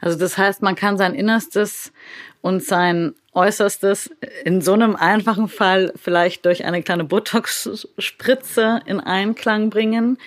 [0.00, 1.92] Also das heißt, man kann sein Innerstes
[2.40, 4.10] und sein Äußerstes
[4.44, 10.18] in so einem einfachen Fall vielleicht durch eine kleine Botox-Spritze in Einklang bringen?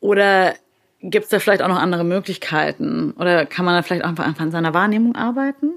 [0.00, 0.54] Oder
[1.02, 3.12] gibt es da vielleicht auch noch andere Möglichkeiten?
[3.12, 5.72] Oder kann man da vielleicht einfach, einfach an seiner Wahrnehmung arbeiten?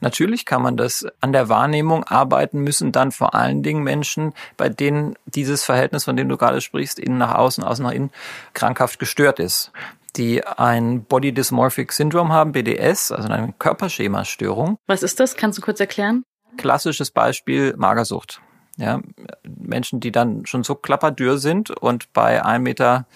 [0.00, 4.68] Natürlich kann man das an der Wahrnehmung arbeiten müssen, dann vor allen Dingen Menschen, bei
[4.68, 8.10] denen dieses Verhältnis, von dem du gerade sprichst, innen nach außen, außen nach innen,
[8.54, 9.72] krankhaft gestört ist
[10.16, 14.78] die ein Body Dysmorphic Syndrome haben, BDS, also eine Körperschemastörung.
[14.86, 15.36] Was ist das?
[15.36, 16.24] Kannst du kurz erklären?
[16.56, 18.40] Klassisches Beispiel Magersucht.
[18.76, 19.00] Ja,
[19.42, 23.06] Menschen, die dann schon so klapperdürr sind und bei 1,65 Meter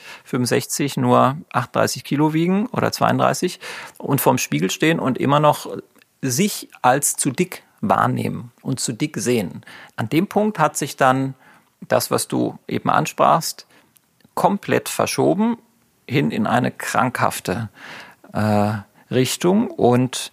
[1.00, 3.60] nur 38 Kilo wiegen oder 32
[3.98, 5.68] und vorm Spiegel stehen und immer noch
[6.22, 9.64] sich als zu dick wahrnehmen und zu dick sehen.
[9.96, 11.34] An dem Punkt hat sich dann
[11.88, 13.66] das, was du eben ansprachst,
[14.34, 15.58] komplett verschoben
[16.06, 17.68] hin in eine krankhafte
[18.32, 18.74] äh,
[19.10, 19.68] Richtung.
[19.68, 20.32] Und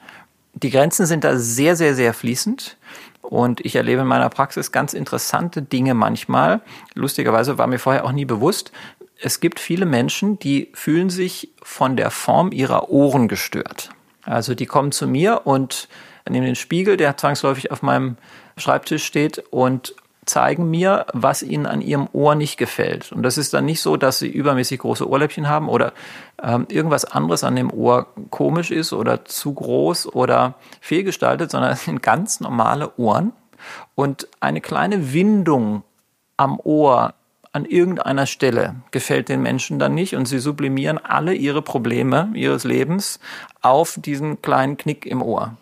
[0.54, 2.78] die Grenzen sind da sehr, sehr, sehr fließend.
[3.22, 6.62] Und ich erlebe in meiner Praxis ganz interessante Dinge manchmal.
[6.94, 8.72] Lustigerweise war mir vorher auch nie bewusst,
[9.22, 13.90] es gibt viele Menschen, die fühlen sich von der Form ihrer Ohren gestört.
[14.30, 15.88] Also die kommen zu mir und
[16.30, 18.18] nehmen den Spiegel, der zwangsläufig auf meinem
[18.58, 23.12] Schreibtisch steht und zeigen mir, was ihnen an ihrem Ohr nicht gefällt.
[23.12, 25.92] Und das ist dann nicht so, dass sie übermäßig große Ohrläppchen haben oder
[26.42, 31.86] ähm, irgendwas anderes an dem Ohr komisch ist oder zu groß oder fehlgestaltet, sondern es
[31.86, 33.34] sind ganz normale Ohren.
[33.96, 35.84] Und eine kleine Windung
[36.38, 37.16] am Ohr
[37.52, 42.64] an irgendeiner Stelle gefällt den Menschen dann nicht und sie sublimieren alle ihre Probleme ihres
[42.64, 43.20] Lebens
[43.62, 45.58] auf diesen kleinen Knick im Ohr,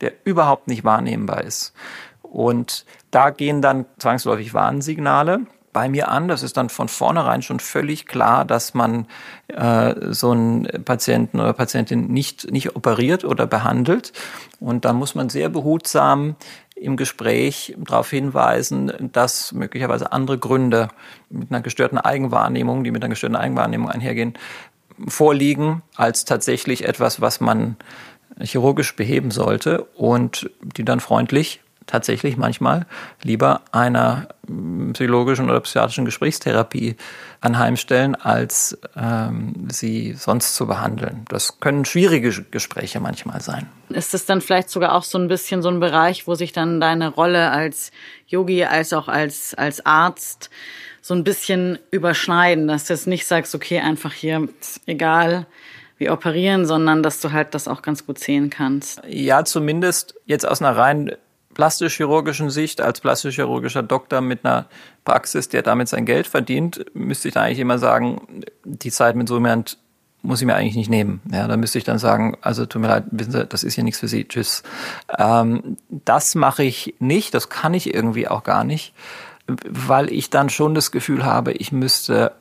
[0.00, 1.74] der überhaupt nicht wahrnehmbar ist.
[2.22, 6.28] Und da gehen dann zwangsläufig Warnsignale bei mir an.
[6.28, 9.06] Das ist dann von vornherein schon völlig klar, dass man
[9.48, 14.12] äh, so einen Patienten oder Patientin nicht, nicht operiert oder behandelt.
[14.60, 16.36] Und da muss man sehr behutsam
[16.80, 20.88] im Gespräch darauf hinweisen, dass möglicherweise andere Gründe
[21.30, 24.34] mit einer gestörten Eigenwahrnehmung, die mit einer gestörten Eigenwahrnehmung einhergehen,
[25.06, 27.76] vorliegen, als tatsächlich etwas, was man
[28.40, 32.86] chirurgisch beheben sollte und die dann freundlich tatsächlich manchmal
[33.22, 34.28] lieber einer
[34.92, 36.96] psychologischen oder psychiatrischen Gesprächstherapie
[37.40, 41.24] anheimstellen, als ähm, sie sonst zu behandeln.
[41.28, 43.68] Das können schwierige Gespräche manchmal sein.
[43.88, 46.80] Ist es dann vielleicht sogar auch so ein bisschen so ein Bereich, wo sich dann
[46.80, 47.90] deine Rolle als
[48.26, 50.50] Yogi als auch als, als Arzt
[51.00, 54.46] so ein bisschen überschneiden, dass du jetzt nicht sagst, okay, einfach hier,
[54.86, 55.46] egal,
[55.96, 59.00] wir operieren, sondern dass du halt das auch ganz gut sehen kannst.
[59.06, 61.12] Ja, zumindest jetzt aus einer rein
[61.58, 64.66] plastisch-chirurgischen Sicht, als plastisch-chirurgischer Doktor mit einer
[65.04, 69.28] Praxis, der damit sein Geld verdient, müsste ich da eigentlich immer sagen, die Zeit mit
[69.28, 69.76] so jemand
[70.22, 71.20] muss ich mir eigentlich nicht nehmen.
[71.32, 73.82] Ja, da müsste ich dann sagen, also tut mir leid, wissen Sie, das ist hier
[73.82, 74.62] nichts für Sie, tschüss.
[75.18, 78.94] Ähm, das mache ich nicht, das kann ich irgendwie auch gar nicht,
[79.48, 82.32] weil ich dann schon das Gefühl habe, ich müsste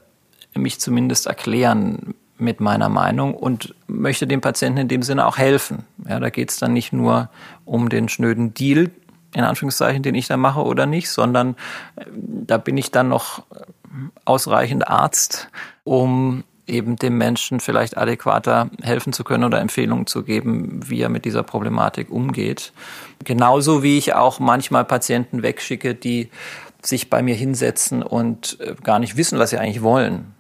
[0.54, 5.86] mich zumindest erklären mit meiner Meinung und möchte dem Patienten in dem Sinne auch helfen.
[6.08, 7.30] Ja, da geht es dann nicht nur
[7.66, 8.92] um den schnöden Deal,
[9.34, 11.56] in Anführungszeichen, den ich da mache oder nicht, sondern
[11.96, 13.44] äh, da bin ich dann noch
[14.26, 15.50] ausreichend Arzt,
[15.84, 21.10] um eben dem Menschen vielleicht adäquater helfen zu können oder Empfehlungen zu geben, wie er
[21.10, 22.74] mit dieser Problematik umgeht.
[23.24, 26.30] Genauso wie ich auch manchmal Patienten wegschicke, die
[26.82, 30.37] sich bei mir hinsetzen und äh, gar nicht wissen, was sie eigentlich wollen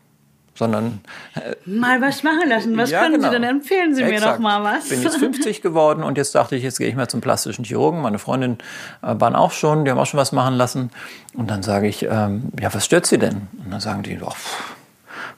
[0.57, 1.01] sondern
[1.35, 2.75] äh, mal was machen lassen.
[2.77, 3.29] Was ja, können genau.
[3.29, 3.95] Sie denn empfehlen?
[3.95, 4.21] Sie Exakt.
[4.21, 4.85] mir doch mal was.
[4.85, 7.63] Ich bin jetzt 50 geworden und jetzt dachte ich, jetzt gehe ich mal zum plastischen
[7.63, 8.01] Chirurgen.
[8.01, 8.57] Meine Freundin
[9.01, 10.89] äh, waren auch schon, die haben auch schon was machen lassen.
[11.33, 13.47] Und dann sage ich, ähm, ja, was stört Sie denn?
[13.63, 14.33] Und dann sagen die, oh,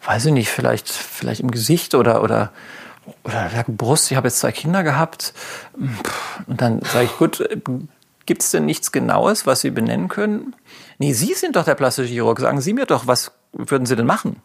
[0.05, 2.51] weiß ich nicht, vielleicht, vielleicht im Gesicht oder oder
[3.23, 4.11] oder Brust.
[4.11, 5.33] Ich habe jetzt zwei Kinder gehabt.
[6.47, 7.43] Und dann sage ich, gut,
[8.25, 10.55] gibt es denn nichts Genaues, was Sie benennen können?
[10.99, 12.39] Nee, Sie sind doch der plastische Chirurg.
[12.39, 14.41] Sagen Sie mir doch, was würden Sie denn machen?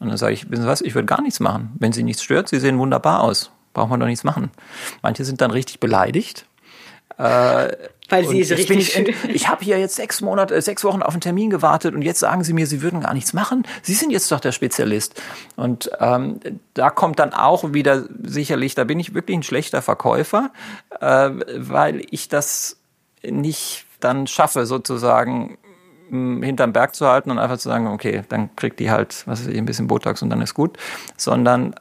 [0.00, 1.72] Und dann sage ich, wissen Sie was, ich würde gar nichts machen.
[1.78, 3.50] Wenn Sie nichts stört, Sie sehen wunderbar aus.
[3.72, 4.50] Braucht man doch nichts machen.
[5.02, 6.46] Manche sind dann richtig beleidigt.
[7.18, 7.72] Äh,
[8.10, 8.96] Weil sie ist richtig.
[8.96, 12.02] Ich, ich habe hier jetzt sechs Monate, äh, sechs Wochen auf einen Termin gewartet und
[12.02, 13.66] jetzt sagen Sie mir, Sie würden gar nichts machen.
[13.82, 15.20] Sie sind jetzt doch der Spezialist.
[15.56, 16.40] Und ähm,
[16.74, 20.50] da kommt dann auch wieder sicherlich, da bin ich wirklich ein schlechter Verkäufer,
[21.00, 22.76] äh, weil ich das
[23.22, 25.56] nicht dann schaffe, sozusagen
[26.10, 29.48] hinterm Berg zu halten und einfach zu sagen, okay, dann kriegt die halt, was weiß
[29.48, 30.78] ich, ein bisschen Botox und dann ist gut,
[31.16, 31.74] sondern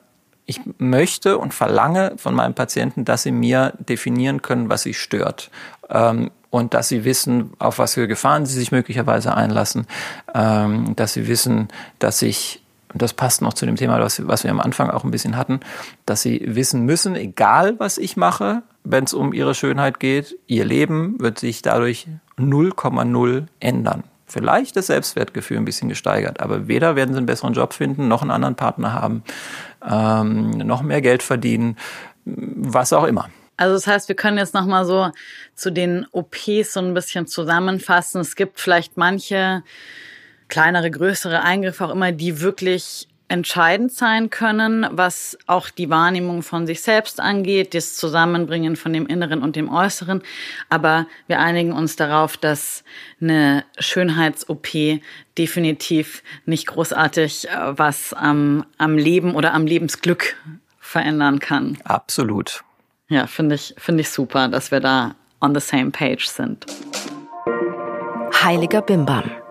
[0.45, 5.49] ich möchte und verlange von meinen Patienten, dass sie mir definieren können, was sie stört.
[5.89, 9.87] Ähm, und dass sie wissen, auf was für Gefahren sie sich möglicherweise einlassen,
[10.33, 11.67] ähm, dass sie wissen,
[11.99, 15.03] dass ich, und das passt noch zu dem Thema, was, was wir am Anfang auch
[15.03, 15.59] ein bisschen hatten,
[16.05, 20.63] dass sie wissen müssen, egal was ich mache, wenn es um ihre Schönheit geht, ihr
[20.63, 22.07] Leben wird sich dadurch
[22.37, 26.39] 0,0 ändern vielleicht das Selbstwertgefühl ein bisschen gesteigert.
[26.39, 29.23] Aber weder werden sie einen besseren Job finden, noch einen anderen Partner haben,
[29.87, 31.77] ähm, noch mehr Geld verdienen,
[32.25, 33.29] was auch immer.
[33.57, 35.11] Also das heißt, wir können jetzt noch mal so
[35.53, 38.19] zu den OPs so ein bisschen zusammenfassen.
[38.21, 39.63] Es gibt vielleicht manche
[40.47, 46.67] kleinere, größere Eingriffe auch immer, die wirklich entscheidend sein können, was auch die Wahrnehmung von
[46.67, 50.21] sich selbst angeht, das Zusammenbringen von dem Inneren und dem Äußeren.
[50.69, 52.83] Aber wir einigen uns darauf, dass
[53.19, 54.67] eine Schönheits-OP
[55.37, 60.35] definitiv nicht großartig äh, was am, am Leben oder am Lebensglück
[60.79, 61.77] verändern kann.
[61.83, 62.63] Absolut.
[63.07, 66.65] Ja, finde ich, finde ich super, dass wir da on the same page sind.
[68.43, 69.44] Heiliger Bimbam.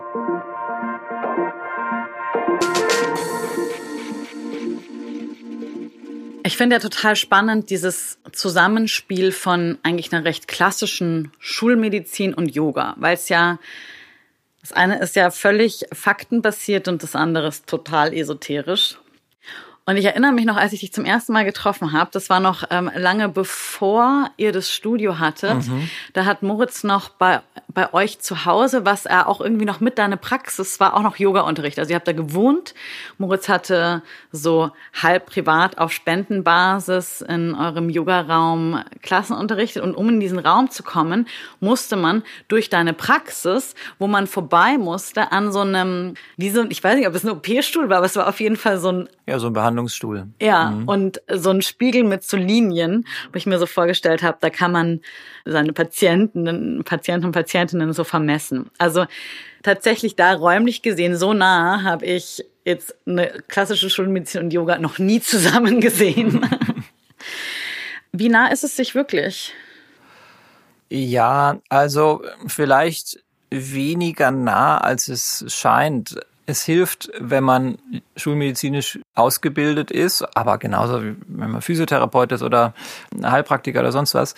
[6.46, 12.94] Ich finde ja total spannend dieses Zusammenspiel von eigentlich einer recht klassischen Schulmedizin und Yoga,
[12.98, 13.58] weil es ja
[14.60, 18.98] das eine ist ja völlig faktenbasiert und das andere ist total esoterisch.
[19.86, 22.40] Und ich erinnere mich noch, als ich dich zum ersten Mal getroffen habe, das war
[22.40, 25.68] noch ähm, lange bevor ihr das Studio hattet.
[25.68, 25.90] Mhm.
[26.14, 29.98] Da hat Moritz noch bei, bei euch zu Hause, was er auch irgendwie noch mit
[29.98, 31.78] deine Praxis war, auch noch Yoga-Unterricht.
[31.78, 32.74] Also ihr habt da gewohnt.
[33.18, 34.70] Moritz hatte so
[35.02, 39.82] halb privat auf Spendenbasis in eurem Yogaraum Klassen unterrichtet.
[39.82, 41.26] Und um in diesen Raum zu kommen,
[41.60, 46.82] musste man durch deine Praxis, wo man vorbei musste, an so einem, wie so, ich
[46.82, 49.08] weiß nicht, ob es ein OP-Stuhl war, aber es war auf jeden Fall so ein
[49.26, 49.73] ja, so ein Behandlungsstuhl.
[50.40, 50.88] Ja, mhm.
[50.88, 54.72] und so ein Spiegel mit so Linien, wo ich mir so vorgestellt habe, da kann
[54.72, 55.00] man
[55.44, 58.70] seine Patienten, Patienten und Patientinnen so vermessen.
[58.78, 59.06] Also
[59.62, 64.98] tatsächlich da räumlich gesehen so nah habe ich jetzt eine klassische Schulmedizin und Yoga noch
[64.98, 66.48] nie zusammen gesehen.
[68.12, 69.52] Wie nah ist es sich wirklich?
[70.88, 76.16] Ja, also vielleicht weniger nah, als es scheint.
[76.46, 77.78] Es hilft, wenn man
[78.16, 82.74] schulmedizinisch ausgebildet ist, aber genauso wie wenn man Physiotherapeut ist oder
[83.22, 84.34] Heilpraktiker oder sonst was,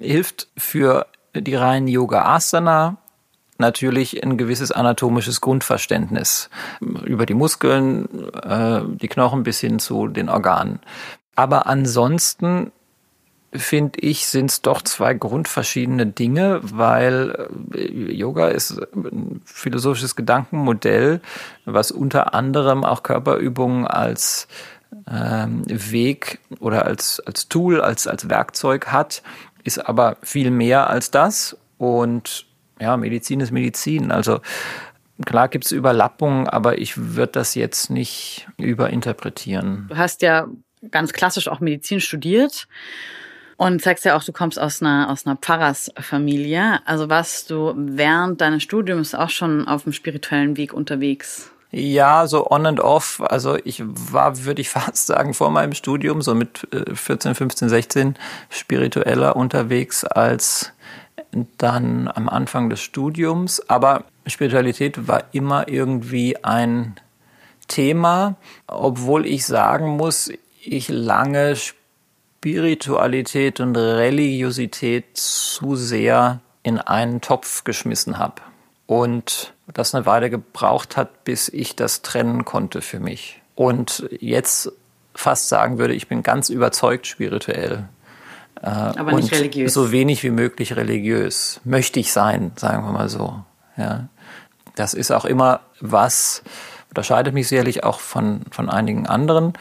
[0.00, 2.96] hilft für die reinen Yoga-Asana
[3.58, 6.50] natürlich ein gewisses anatomisches Grundverständnis
[6.80, 10.80] über die Muskeln, äh, die Knochen bis hin zu den Organen.
[11.34, 12.72] Aber ansonsten
[13.54, 21.20] finde ich, sind es doch zwei grundverschiedene Dinge, weil äh, Yoga ist ein philosophisches Gedankenmodell,
[21.64, 24.48] was unter anderem auch Körperübungen als
[25.10, 29.22] ähm, Weg oder als, als Tool, als, als Werkzeug hat,
[29.64, 31.56] ist aber viel mehr als das.
[31.78, 32.46] Und
[32.80, 34.12] ja, Medizin ist Medizin.
[34.12, 34.40] Also
[35.26, 39.86] klar gibt es Überlappungen, aber ich würde das jetzt nicht überinterpretieren.
[39.88, 40.48] Du hast ja
[40.90, 42.66] ganz klassisch auch Medizin studiert
[43.62, 46.80] und sagst ja auch, du kommst aus einer, aus einer Pfarrersfamilie.
[46.84, 51.48] Also warst du während deines Studiums auch schon auf dem spirituellen Weg unterwegs?
[51.70, 53.22] Ja, so on and off.
[53.24, 58.16] Also ich war, würde ich fast sagen, vor meinem Studium so mit 14, 15, 16
[58.50, 60.72] spiritueller unterwegs als
[61.56, 63.62] dann am Anfang des Studiums.
[63.70, 66.96] Aber Spiritualität war immer irgendwie ein
[67.68, 68.34] Thema,
[68.66, 70.32] obwohl ich sagen muss,
[70.64, 71.81] ich lange Spiritualität
[73.60, 78.42] und Religiosität zu sehr in einen Topf geschmissen habe.
[78.86, 83.40] Und das eine Weile gebraucht hat, bis ich das trennen konnte für mich.
[83.54, 84.72] Und jetzt
[85.14, 87.88] fast sagen würde, ich bin ganz überzeugt spirituell.
[88.60, 89.72] Äh, Aber nicht religiös.
[89.72, 91.60] So wenig wie möglich religiös.
[91.64, 93.42] Möchte ich sein, sagen wir mal so.
[93.76, 94.08] Ja.
[94.74, 96.42] Das ist auch immer was,
[96.92, 99.54] unterscheidet mich sicherlich auch von, von einigen anderen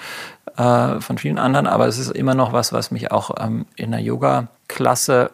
[0.58, 3.92] äh, von vielen anderen, aber es ist immer noch was, was mich auch ähm, in
[3.92, 5.32] der Yoga-Klasse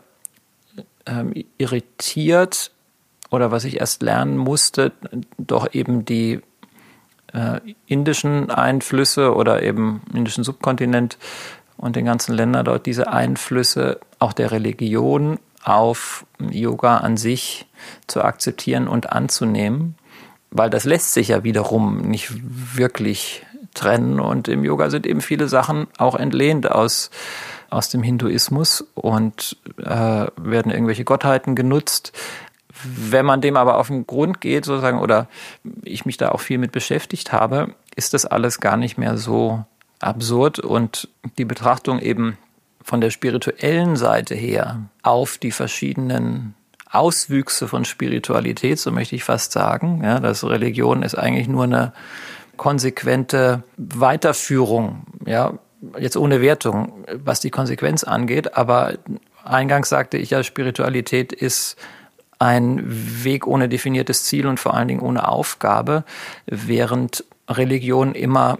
[1.07, 2.69] ähm, irritiert
[3.31, 4.91] oder was ich erst lernen musste,
[5.39, 6.41] doch eben die
[7.33, 11.17] äh, indischen Einflüsse oder eben indischen Subkontinent
[11.77, 17.65] und den ganzen Ländern dort diese Einflüsse auch der Religion auf Yoga an sich
[18.05, 19.95] zu akzeptieren und anzunehmen,
[20.51, 22.31] weil das lässt sich ja wiederum nicht
[22.77, 24.19] wirklich trennen.
[24.19, 27.09] Und im Yoga sind eben viele Sachen auch entlehnt aus,
[27.69, 32.17] aus dem Hinduismus und äh, werden irgendwelche Gottheiten genutzt.
[32.83, 35.27] Wenn man dem aber auf den Grund geht, sozusagen, oder
[35.83, 39.65] ich mich da auch viel mit beschäftigt habe, ist das alles gar nicht mehr so
[39.99, 42.37] absurd und die Betrachtung eben
[42.83, 46.53] von der spirituellen Seite her auf die verschiedenen
[46.89, 50.01] Auswüchse von Spiritualität, so möchte ich fast sagen.
[50.03, 51.93] Ja, dass Religion ist eigentlich nur eine
[52.55, 55.53] konsequente Weiterführung, ja,
[55.99, 58.93] jetzt ohne Wertung, was die Konsequenz angeht, aber
[59.43, 61.77] eingangs sagte ich ja, Spiritualität ist
[62.39, 62.81] ein
[63.23, 66.03] Weg ohne definiertes Ziel und vor allen Dingen ohne Aufgabe,
[66.45, 68.59] während Religion immer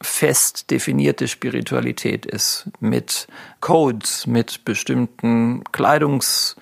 [0.00, 3.26] fest definierte Spiritualität ist, mit
[3.60, 6.56] Codes, mit bestimmten Kleidungs-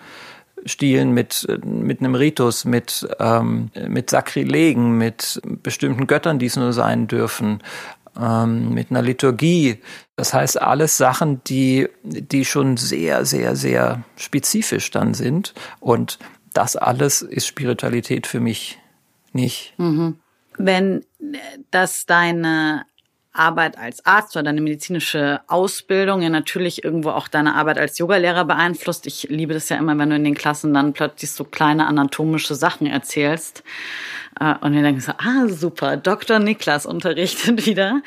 [0.66, 6.72] Stilen mit, mit einem Ritus, mit, ähm, mit Sakrilegen, mit bestimmten Göttern, die es nur
[6.72, 7.62] sein dürfen,
[8.20, 9.78] ähm, mit einer Liturgie.
[10.16, 15.54] Das heißt, alles Sachen, die, die schon sehr, sehr, sehr spezifisch dann sind.
[15.80, 16.18] Und
[16.52, 18.78] das alles ist Spiritualität für mich
[19.32, 19.74] nicht.
[19.78, 20.16] Mhm.
[20.58, 21.04] Wenn
[21.70, 22.86] das deine
[23.38, 28.44] Arbeit als Arzt oder deine medizinische Ausbildung ja natürlich irgendwo auch deine Arbeit als Yogalehrer
[28.44, 29.06] beeinflusst.
[29.06, 32.54] Ich liebe das ja immer, wenn du in den Klassen dann plötzlich so kleine anatomische
[32.54, 33.62] Sachen erzählst.
[34.40, 36.38] Äh, und wir denken so, ah, super, Dr.
[36.38, 38.02] Niklas unterrichtet wieder.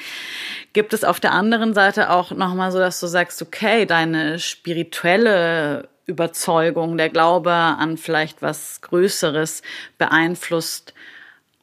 [0.73, 5.89] Gibt es auf der anderen Seite auch nochmal so, dass du sagst, okay, deine spirituelle
[6.05, 9.61] Überzeugung, der Glaube an vielleicht was Größeres
[9.97, 10.93] beeinflusst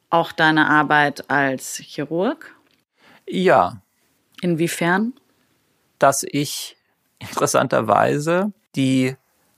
[0.09, 2.56] auch deine Arbeit als Chirurg?
[3.27, 3.81] Ja.
[4.41, 5.13] Inwiefern?
[5.99, 6.77] Dass ich
[7.19, 9.15] interessanterweise die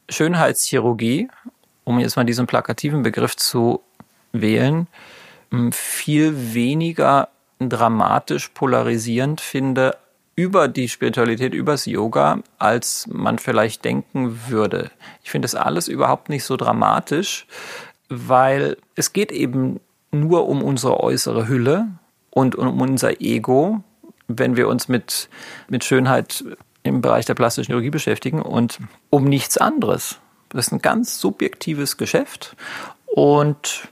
[0.09, 1.29] Schönheitschirurgie,
[1.83, 3.81] um jetzt mal diesen plakativen Begriff zu
[4.31, 4.87] wählen,
[5.71, 9.97] viel weniger dramatisch polarisierend finde
[10.35, 14.91] über die Spiritualität, übers Yoga, als man vielleicht denken würde.
[15.21, 17.45] Ich finde das alles überhaupt nicht so dramatisch,
[18.07, 21.89] weil es geht eben nur um unsere äußere Hülle
[22.29, 23.83] und um unser Ego,
[24.27, 25.29] wenn wir uns mit,
[25.67, 26.43] mit Schönheit
[26.83, 30.19] im Bereich der plastischen Chirurgie beschäftigen und um nichts anderes.
[30.49, 32.55] Das ist ein ganz subjektives Geschäft
[33.05, 33.89] und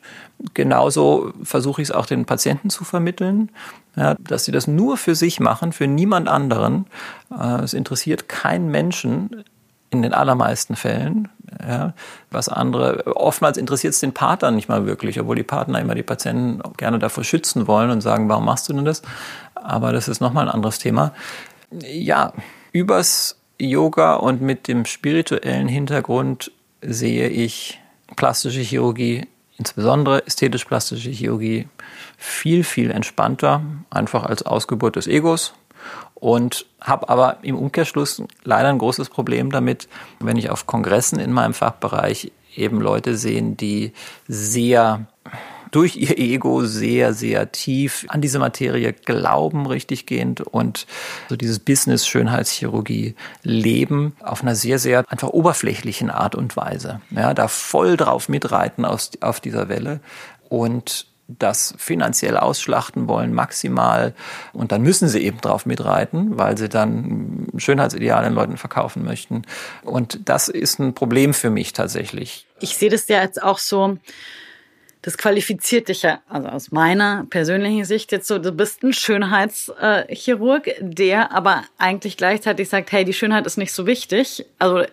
[0.53, 3.51] genauso versuche ich es auch den Patienten zu vermitteln,
[3.95, 6.85] ja, dass sie das nur für sich machen, für niemand anderen.
[7.31, 9.43] Äh, es interessiert keinen Menschen
[9.89, 11.29] in den allermeisten Fällen.
[11.67, 11.93] Ja,
[12.31, 16.03] was andere, oftmals interessiert es den Partner nicht mal wirklich, obwohl die Partner immer die
[16.03, 19.01] Patienten gerne davor schützen wollen und sagen, warum machst du denn das?
[19.55, 21.13] Aber das ist nochmal ein anderes Thema.
[21.81, 22.31] Ja,
[22.71, 26.51] übers Yoga und mit dem spirituellen Hintergrund
[26.81, 27.81] sehe ich
[28.15, 31.67] plastische Chirurgie, insbesondere ästhetisch-plastische Chirurgie,
[32.17, 35.53] viel, viel entspannter, einfach als Ausgeburt des Egos.
[36.19, 39.87] Und habe aber im Umkehrschluss leider ein großes Problem damit,
[40.19, 43.93] wenn ich auf Kongressen in meinem Fachbereich eben Leute sehen, die
[44.27, 45.05] sehr
[45.71, 50.87] durch ihr Ego sehr, sehr tief an diese Materie glauben, richtiggehend und
[51.29, 57.01] so dieses Business Schönheitschirurgie leben auf einer sehr, sehr einfach oberflächlichen Art und Weise.
[57.11, 59.99] Ja, da voll drauf mitreiten aus, auf dieser Welle
[60.49, 64.13] und das finanziell ausschlachten wollen, maximal.
[64.53, 69.41] Und dann müssen sie eben drauf mitreiten, weil sie dann Schönheitsideale den Leuten verkaufen möchten.
[69.83, 72.47] Und das ist ein Problem für mich tatsächlich.
[72.59, 73.97] Ich sehe das ja jetzt auch so,
[75.01, 80.69] das qualifiziert dich ja, also aus meiner persönlichen Sicht jetzt so, du bist ein Schönheitschirurg,
[80.79, 84.45] der aber eigentlich gleichzeitig sagt, hey, die Schönheit ist nicht so wichtig.
[84.59, 84.83] Also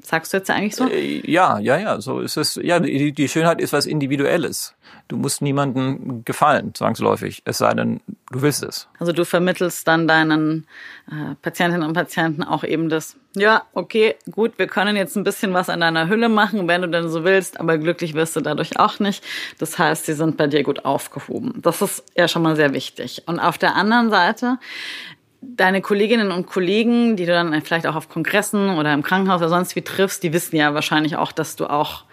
[0.00, 0.88] sagst du jetzt eigentlich so?
[0.88, 2.56] Äh, ja, ja, ja, so ist es.
[2.62, 4.74] Ja, die Schönheit ist was Individuelles.
[5.08, 8.00] Du musst niemandem gefallen, zwangsläufig, es sei denn,
[8.32, 8.88] du willst es.
[8.98, 10.66] Also du vermittelst dann deinen
[11.10, 15.52] äh, Patientinnen und Patienten auch eben das, ja, okay, gut, wir können jetzt ein bisschen
[15.52, 18.78] was an deiner Hülle machen, wenn du denn so willst, aber glücklich wirst du dadurch
[18.78, 19.22] auch nicht.
[19.58, 21.60] Das heißt, sie sind bei dir gut aufgehoben.
[21.60, 23.24] Das ist ja schon mal sehr wichtig.
[23.26, 24.58] Und auf der anderen Seite
[25.56, 29.50] deine Kolleginnen und Kollegen, die du dann vielleicht auch auf Kongressen oder im Krankenhaus oder
[29.50, 32.04] sonst wie triffst, die wissen ja wahrscheinlich auch, dass du auch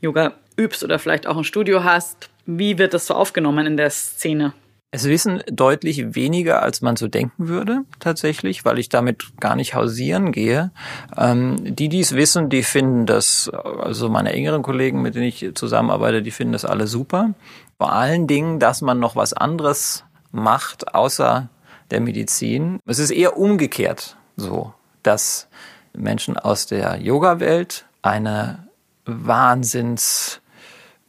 [0.00, 2.28] Yoga übst oder vielleicht auch ein Studio hast.
[2.46, 4.52] Wie wird das so aufgenommen in der Szene?
[4.94, 9.74] Es wissen deutlich weniger, als man so denken würde, tatsächlich, weil ich damit gar nicht
[9.74, 10.70] hausieren gehe.
[11.16, 15.50] Ähm, die, die es wissen, die finden das, also meine engeren Kollegen, mit denen ich
[15.54, 17.32] zusammenarbeite, die finden das alle super.
[17.78, 21.48] Vor allen Dingen, dass man noch was anderes macht, außer
[21.90, 22.78] der Medizin.
[22.84, 25.48] Es ist eher umgekehrt so, dass
[25.94, 28.66] Menschen aus der Yoga-Welt eine
[29.06, 30.41] Wahnsinns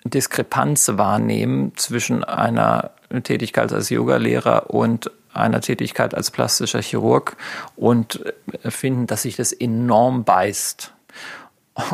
[0.06, 2.92] Diskrepanz wahrnehmen zwischen einer
[3.24, 7.38] Tätigkeit als Yogalehrer und einer Tätigkeit als plastischer Chirurg
[7.76, 8.24] und
[8.64, 10.94] finden, dass sich das enorm beißt.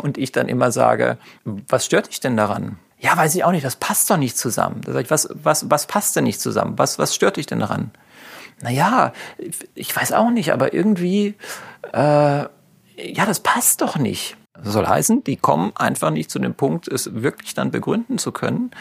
[0.02, 2.78] Und ich dann immer sage, was stört dich denn daran?
[3.00, 4.82] Ja, weiß ich auch nicht, das passt doch nicht zusammen.
[4.82, 6.78] Da sage ich, was, was, was passt denn nicht zusammen?
[6.78, 7.92] Was, was stört dich denn daran?
[8.62, 9.14] Naja,
[9.74, 11.36] ich weiß auch nicht, aber irgendwie,
[11.94, 12.50] äh, ja,
[13.26, 14.36] das passt doch nicht.
[14.64, 18.32] Das soll heißen, die kommen einfach nicht zu dem Punkt, es wirklich dann begründen zu
[18.32, 18.72] können.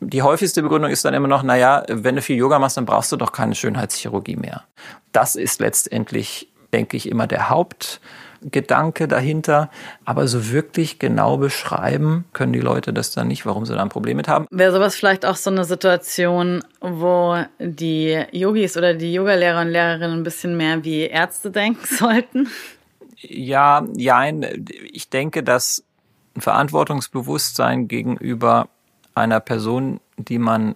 [0.00, 3.12] Die häufigste Begründung ist dann immer noch, naja, wenn du viel Yoga machst, dann brauchst
[3.12, 4.64] du doch keine Schönheitschirurgie mehr.
[5.12, 9.68] Das ist letztendlich, denke ich, immer der Hauptgedanke dahinter.
[10.06, 13.90] Aber so wirklich genau beschreiben können die Leute das dann nicht, warum sie da ein
[13.90, 14.46] Problem mit haben.
[14.50, 20.20] Wäre sowas vielleicht auch so eine Situation, wo die Yogis oder die Yogalehrer und Lehrerinnen
[20.20, 22.48] ein bisschen mehr wie Ärzte denken sollten?
[23.20, 24.64] Ja, jein.
[24.92, 25.84] Ich denke, dass
[26.34, 28.68] ein Verantwortungsbewusstsein gegenüber
[29.14, 30.74] einer Person, die man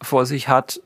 [0.00, 0.80] vor sich hat,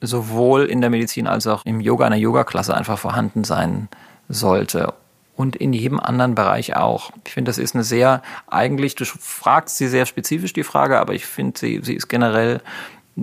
[0.00, 3.88] sowohl in der Medizin als auch im Yoga, einer Yoga-Klasse einfach vorhanden sein
[4.28, 4.94] sollte.
[5.36, 7.10] Und in jedem anderen Bereich auch.
[7.26, 11.14] Ich finde, das ist eine sehr, eigentlich, du fragst sie sehr spezifisch die Frage, aber
[11.14, 12.60] ich finde, sie, sie ist generell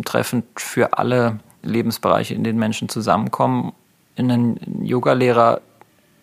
[0.03, 3.71] treffend für alle Lebensbereiche, in denen Menschen zusammenkommen.
[4.17, 5.61] Ein Yogalehrer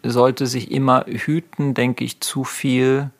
[0.02, 3.10] sollte sich immer hüten, denke ich, zu viel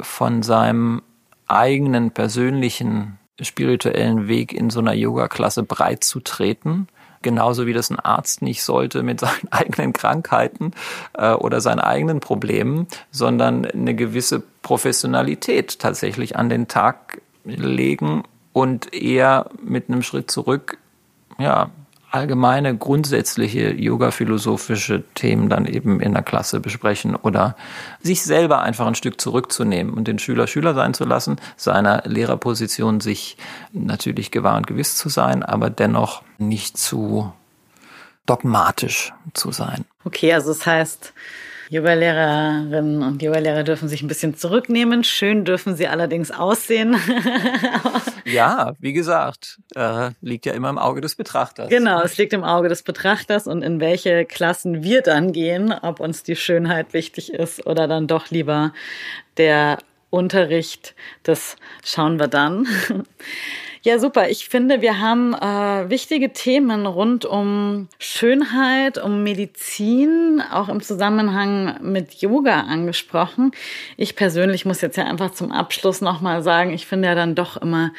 [0.00, 1.02] von seinem
[1.46, 6.88] eigenen persönlichen spirituellen Weg in so einer Yoga-Klasse breit zu treten.
[7.22, 10.72] Genauso wie das ein Arzt nicht sollte mit seinen eigenen Krankheiten
[11.14, 18.94] äh, oder seinen eigenen Problemen, sondern eine gewisse Professionalität tatsächlich an den Tag legen und
[18.94, 20.78] eher mit einem Schritt zurück,
[21.38, 21.70] ja,
[22.12, 27.56] allgemeine, grundsätzliche yoga-philosophische Themen dann eben in der Klasse besprechen oder
[28.00, 33.00] sich selber einfach ein Stück zurückzunehmen und den Schüler Schüler sein zu lassen, seiner Lehrerposition
[33.00, 33.36] sich
[33.72, 37.32] natürlich gewahr und gewiss zu sein, aber dennoch nicht zu
[38.26, 39.84] dogmatisch zu sein.
[40.04, 41.12] Okay, also das heißt,
[41.72, 45.04] Yoga-Lehrerinnen und Yoga-Lehrer dürfen sich ein bisschen zurücknehmen.
[45.04, 46.96] Schön dürfen sie allerdings aussehen.
[48.26, 51.70] ja, wie gesagt, äh, liegt ja immer im Auge des Betrachters.
[51.70, 55.98] Genau, es liegt im Auge des Betrachters und in welche Klassen wir dann gehen, ob
[55.98, 58.74] uns die Schönheit wichtig ist oder dann doch lieber
[59.38, 59.78] der
[60.10, 62.68] Unterricht, das schauen wir dann.
[63.84, 64.28] Ja, super.
[64.30, 71.78] Ich finde, wir haben äh, wichtige Themen rund um Schönheit, um Medizin, auch im Zusammenhang
[71.82, 73.50] mit Yoga angesprochen.
[73.96, 77.56] Ich persönlich muss jetzt ja einfach zum Abschluss nochmal sagen, ich finde ja dann doch
[77.56, 77.92] immer,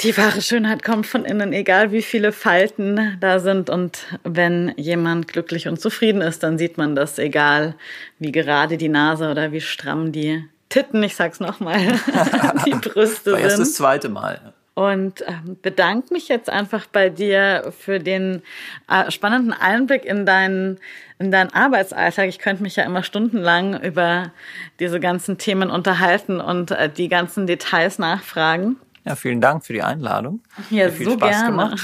[0.00, 3.70] die wahre Schönheit kommt von innen, egal wie viele Falten da sind.
[3.70, 7.76] Und wenn jemand glücklich und zufrieden ist, dann sieht man das, egal
[8.18, 11.80] wie gerade die Nase oder wie stramm die Titten, ich sag's nochmal,
[12.66, 13.58] die Brüste sind.
[13.58, 14.52] das zweite Mal.
[14.74, 18.42] Und ähm, bedanke mich jetzt einfach bei dir für den
[18.88, 20.78] äh, spannenden Einblick in deinen,
[21.18, 22.28] in deinen Arbeitsalltag.
[22.28, 24.32] Ich könnte mich ja immer stundenlang über
[24.80, 28.76] diese ganzen Themen unterhalten und äh, die ganzen Details nachfragen.
[29.04, 30.38] Ja, vielen Dank für die Einladung.
[30.70, 31.50] Ja, Hat viel so Spaß gerne.
[31.50, 31.80] gemacht.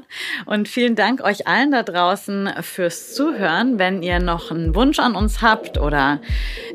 [0.46, 3.78] Und vielen Dank euch allen da draußen fürs Zuhören.
[3.78, 6.18] Wenn ihr noch einen Wunsch an uns habt oder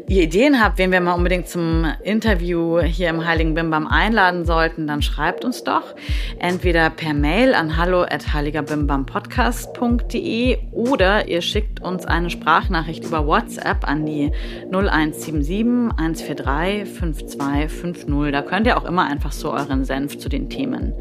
[0.08, 4.86] ihr Ideen habt, wen wir mal unbedingt zum Interview hier im Heiligen Bimbam einladen sollten,
[4.86, 5.96] dann schreibt uns doch
[6.38, 14.32] entweder per Mail an hallo@heiligerbimbampodcast.de oder ihr schickt uns eine Sprachnachricht über WhatsApp an die
[14.70, 18.32] 0177 143 5250.
[18.32, 20.94] Da könnt ihr auch immer einfach so euren Senf zu den Themen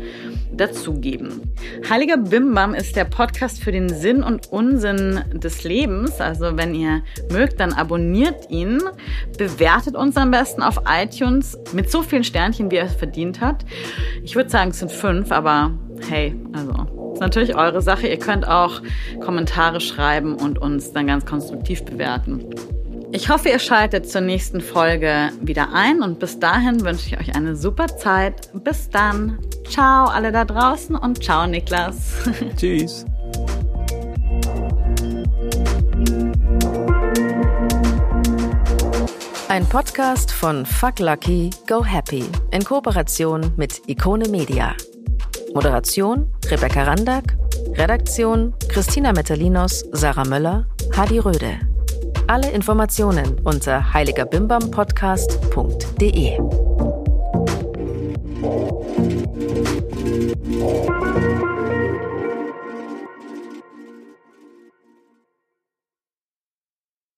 [0.52, 1.52] dazugeben.
[1.88, 6.20] Heiliger Bimbam ist der Podcast für den Sinn und Unsinn des Lebens.
[6.20, 8.80] Also wenn ihr mögt, dann abonniert ihn,
[9.36, 13.64] bewertet uns am besten auf iTunes mit so vielen Sternchen, wie er es verdient hat.
[14.22, 15.72] Ich würde sagen, es sind fünf, aber
[16.08, 16.72] hey, also
[17.12, 18.06] ist natürlich eure Sache.
[18.06, 18.82] Ihr könnt auch
[19.20, 22.44] Kommentare schreiben und uns dann ganz konstruktiv bewerten.
[23.16, 27.34] Ich hoffe, ihr schaltet zur nächsten Folge wieder ein und bis dahin wünsche ich euch
[27.34, 28.50] eine super Zeit.
[28.62, 29.38] Bis dann.
[29.66, 32.12] Ciao alle da draußen und ciao Niklas.
[32.58, 33.06] Tschüss.
[39.48, 44.74] Ein Podcast von Fuck Lucky, Go Happy in Kooperation mit Ikone Media.
[45.54, 47.34] Moderation Rebecca Randack,
[47.78, 51.75] Redaktion Christina Metalinos, Sarah Möller, Hadi Röde.
[52.28, 56.38] Alle Informationen unter heiligerbimbampodcast.de.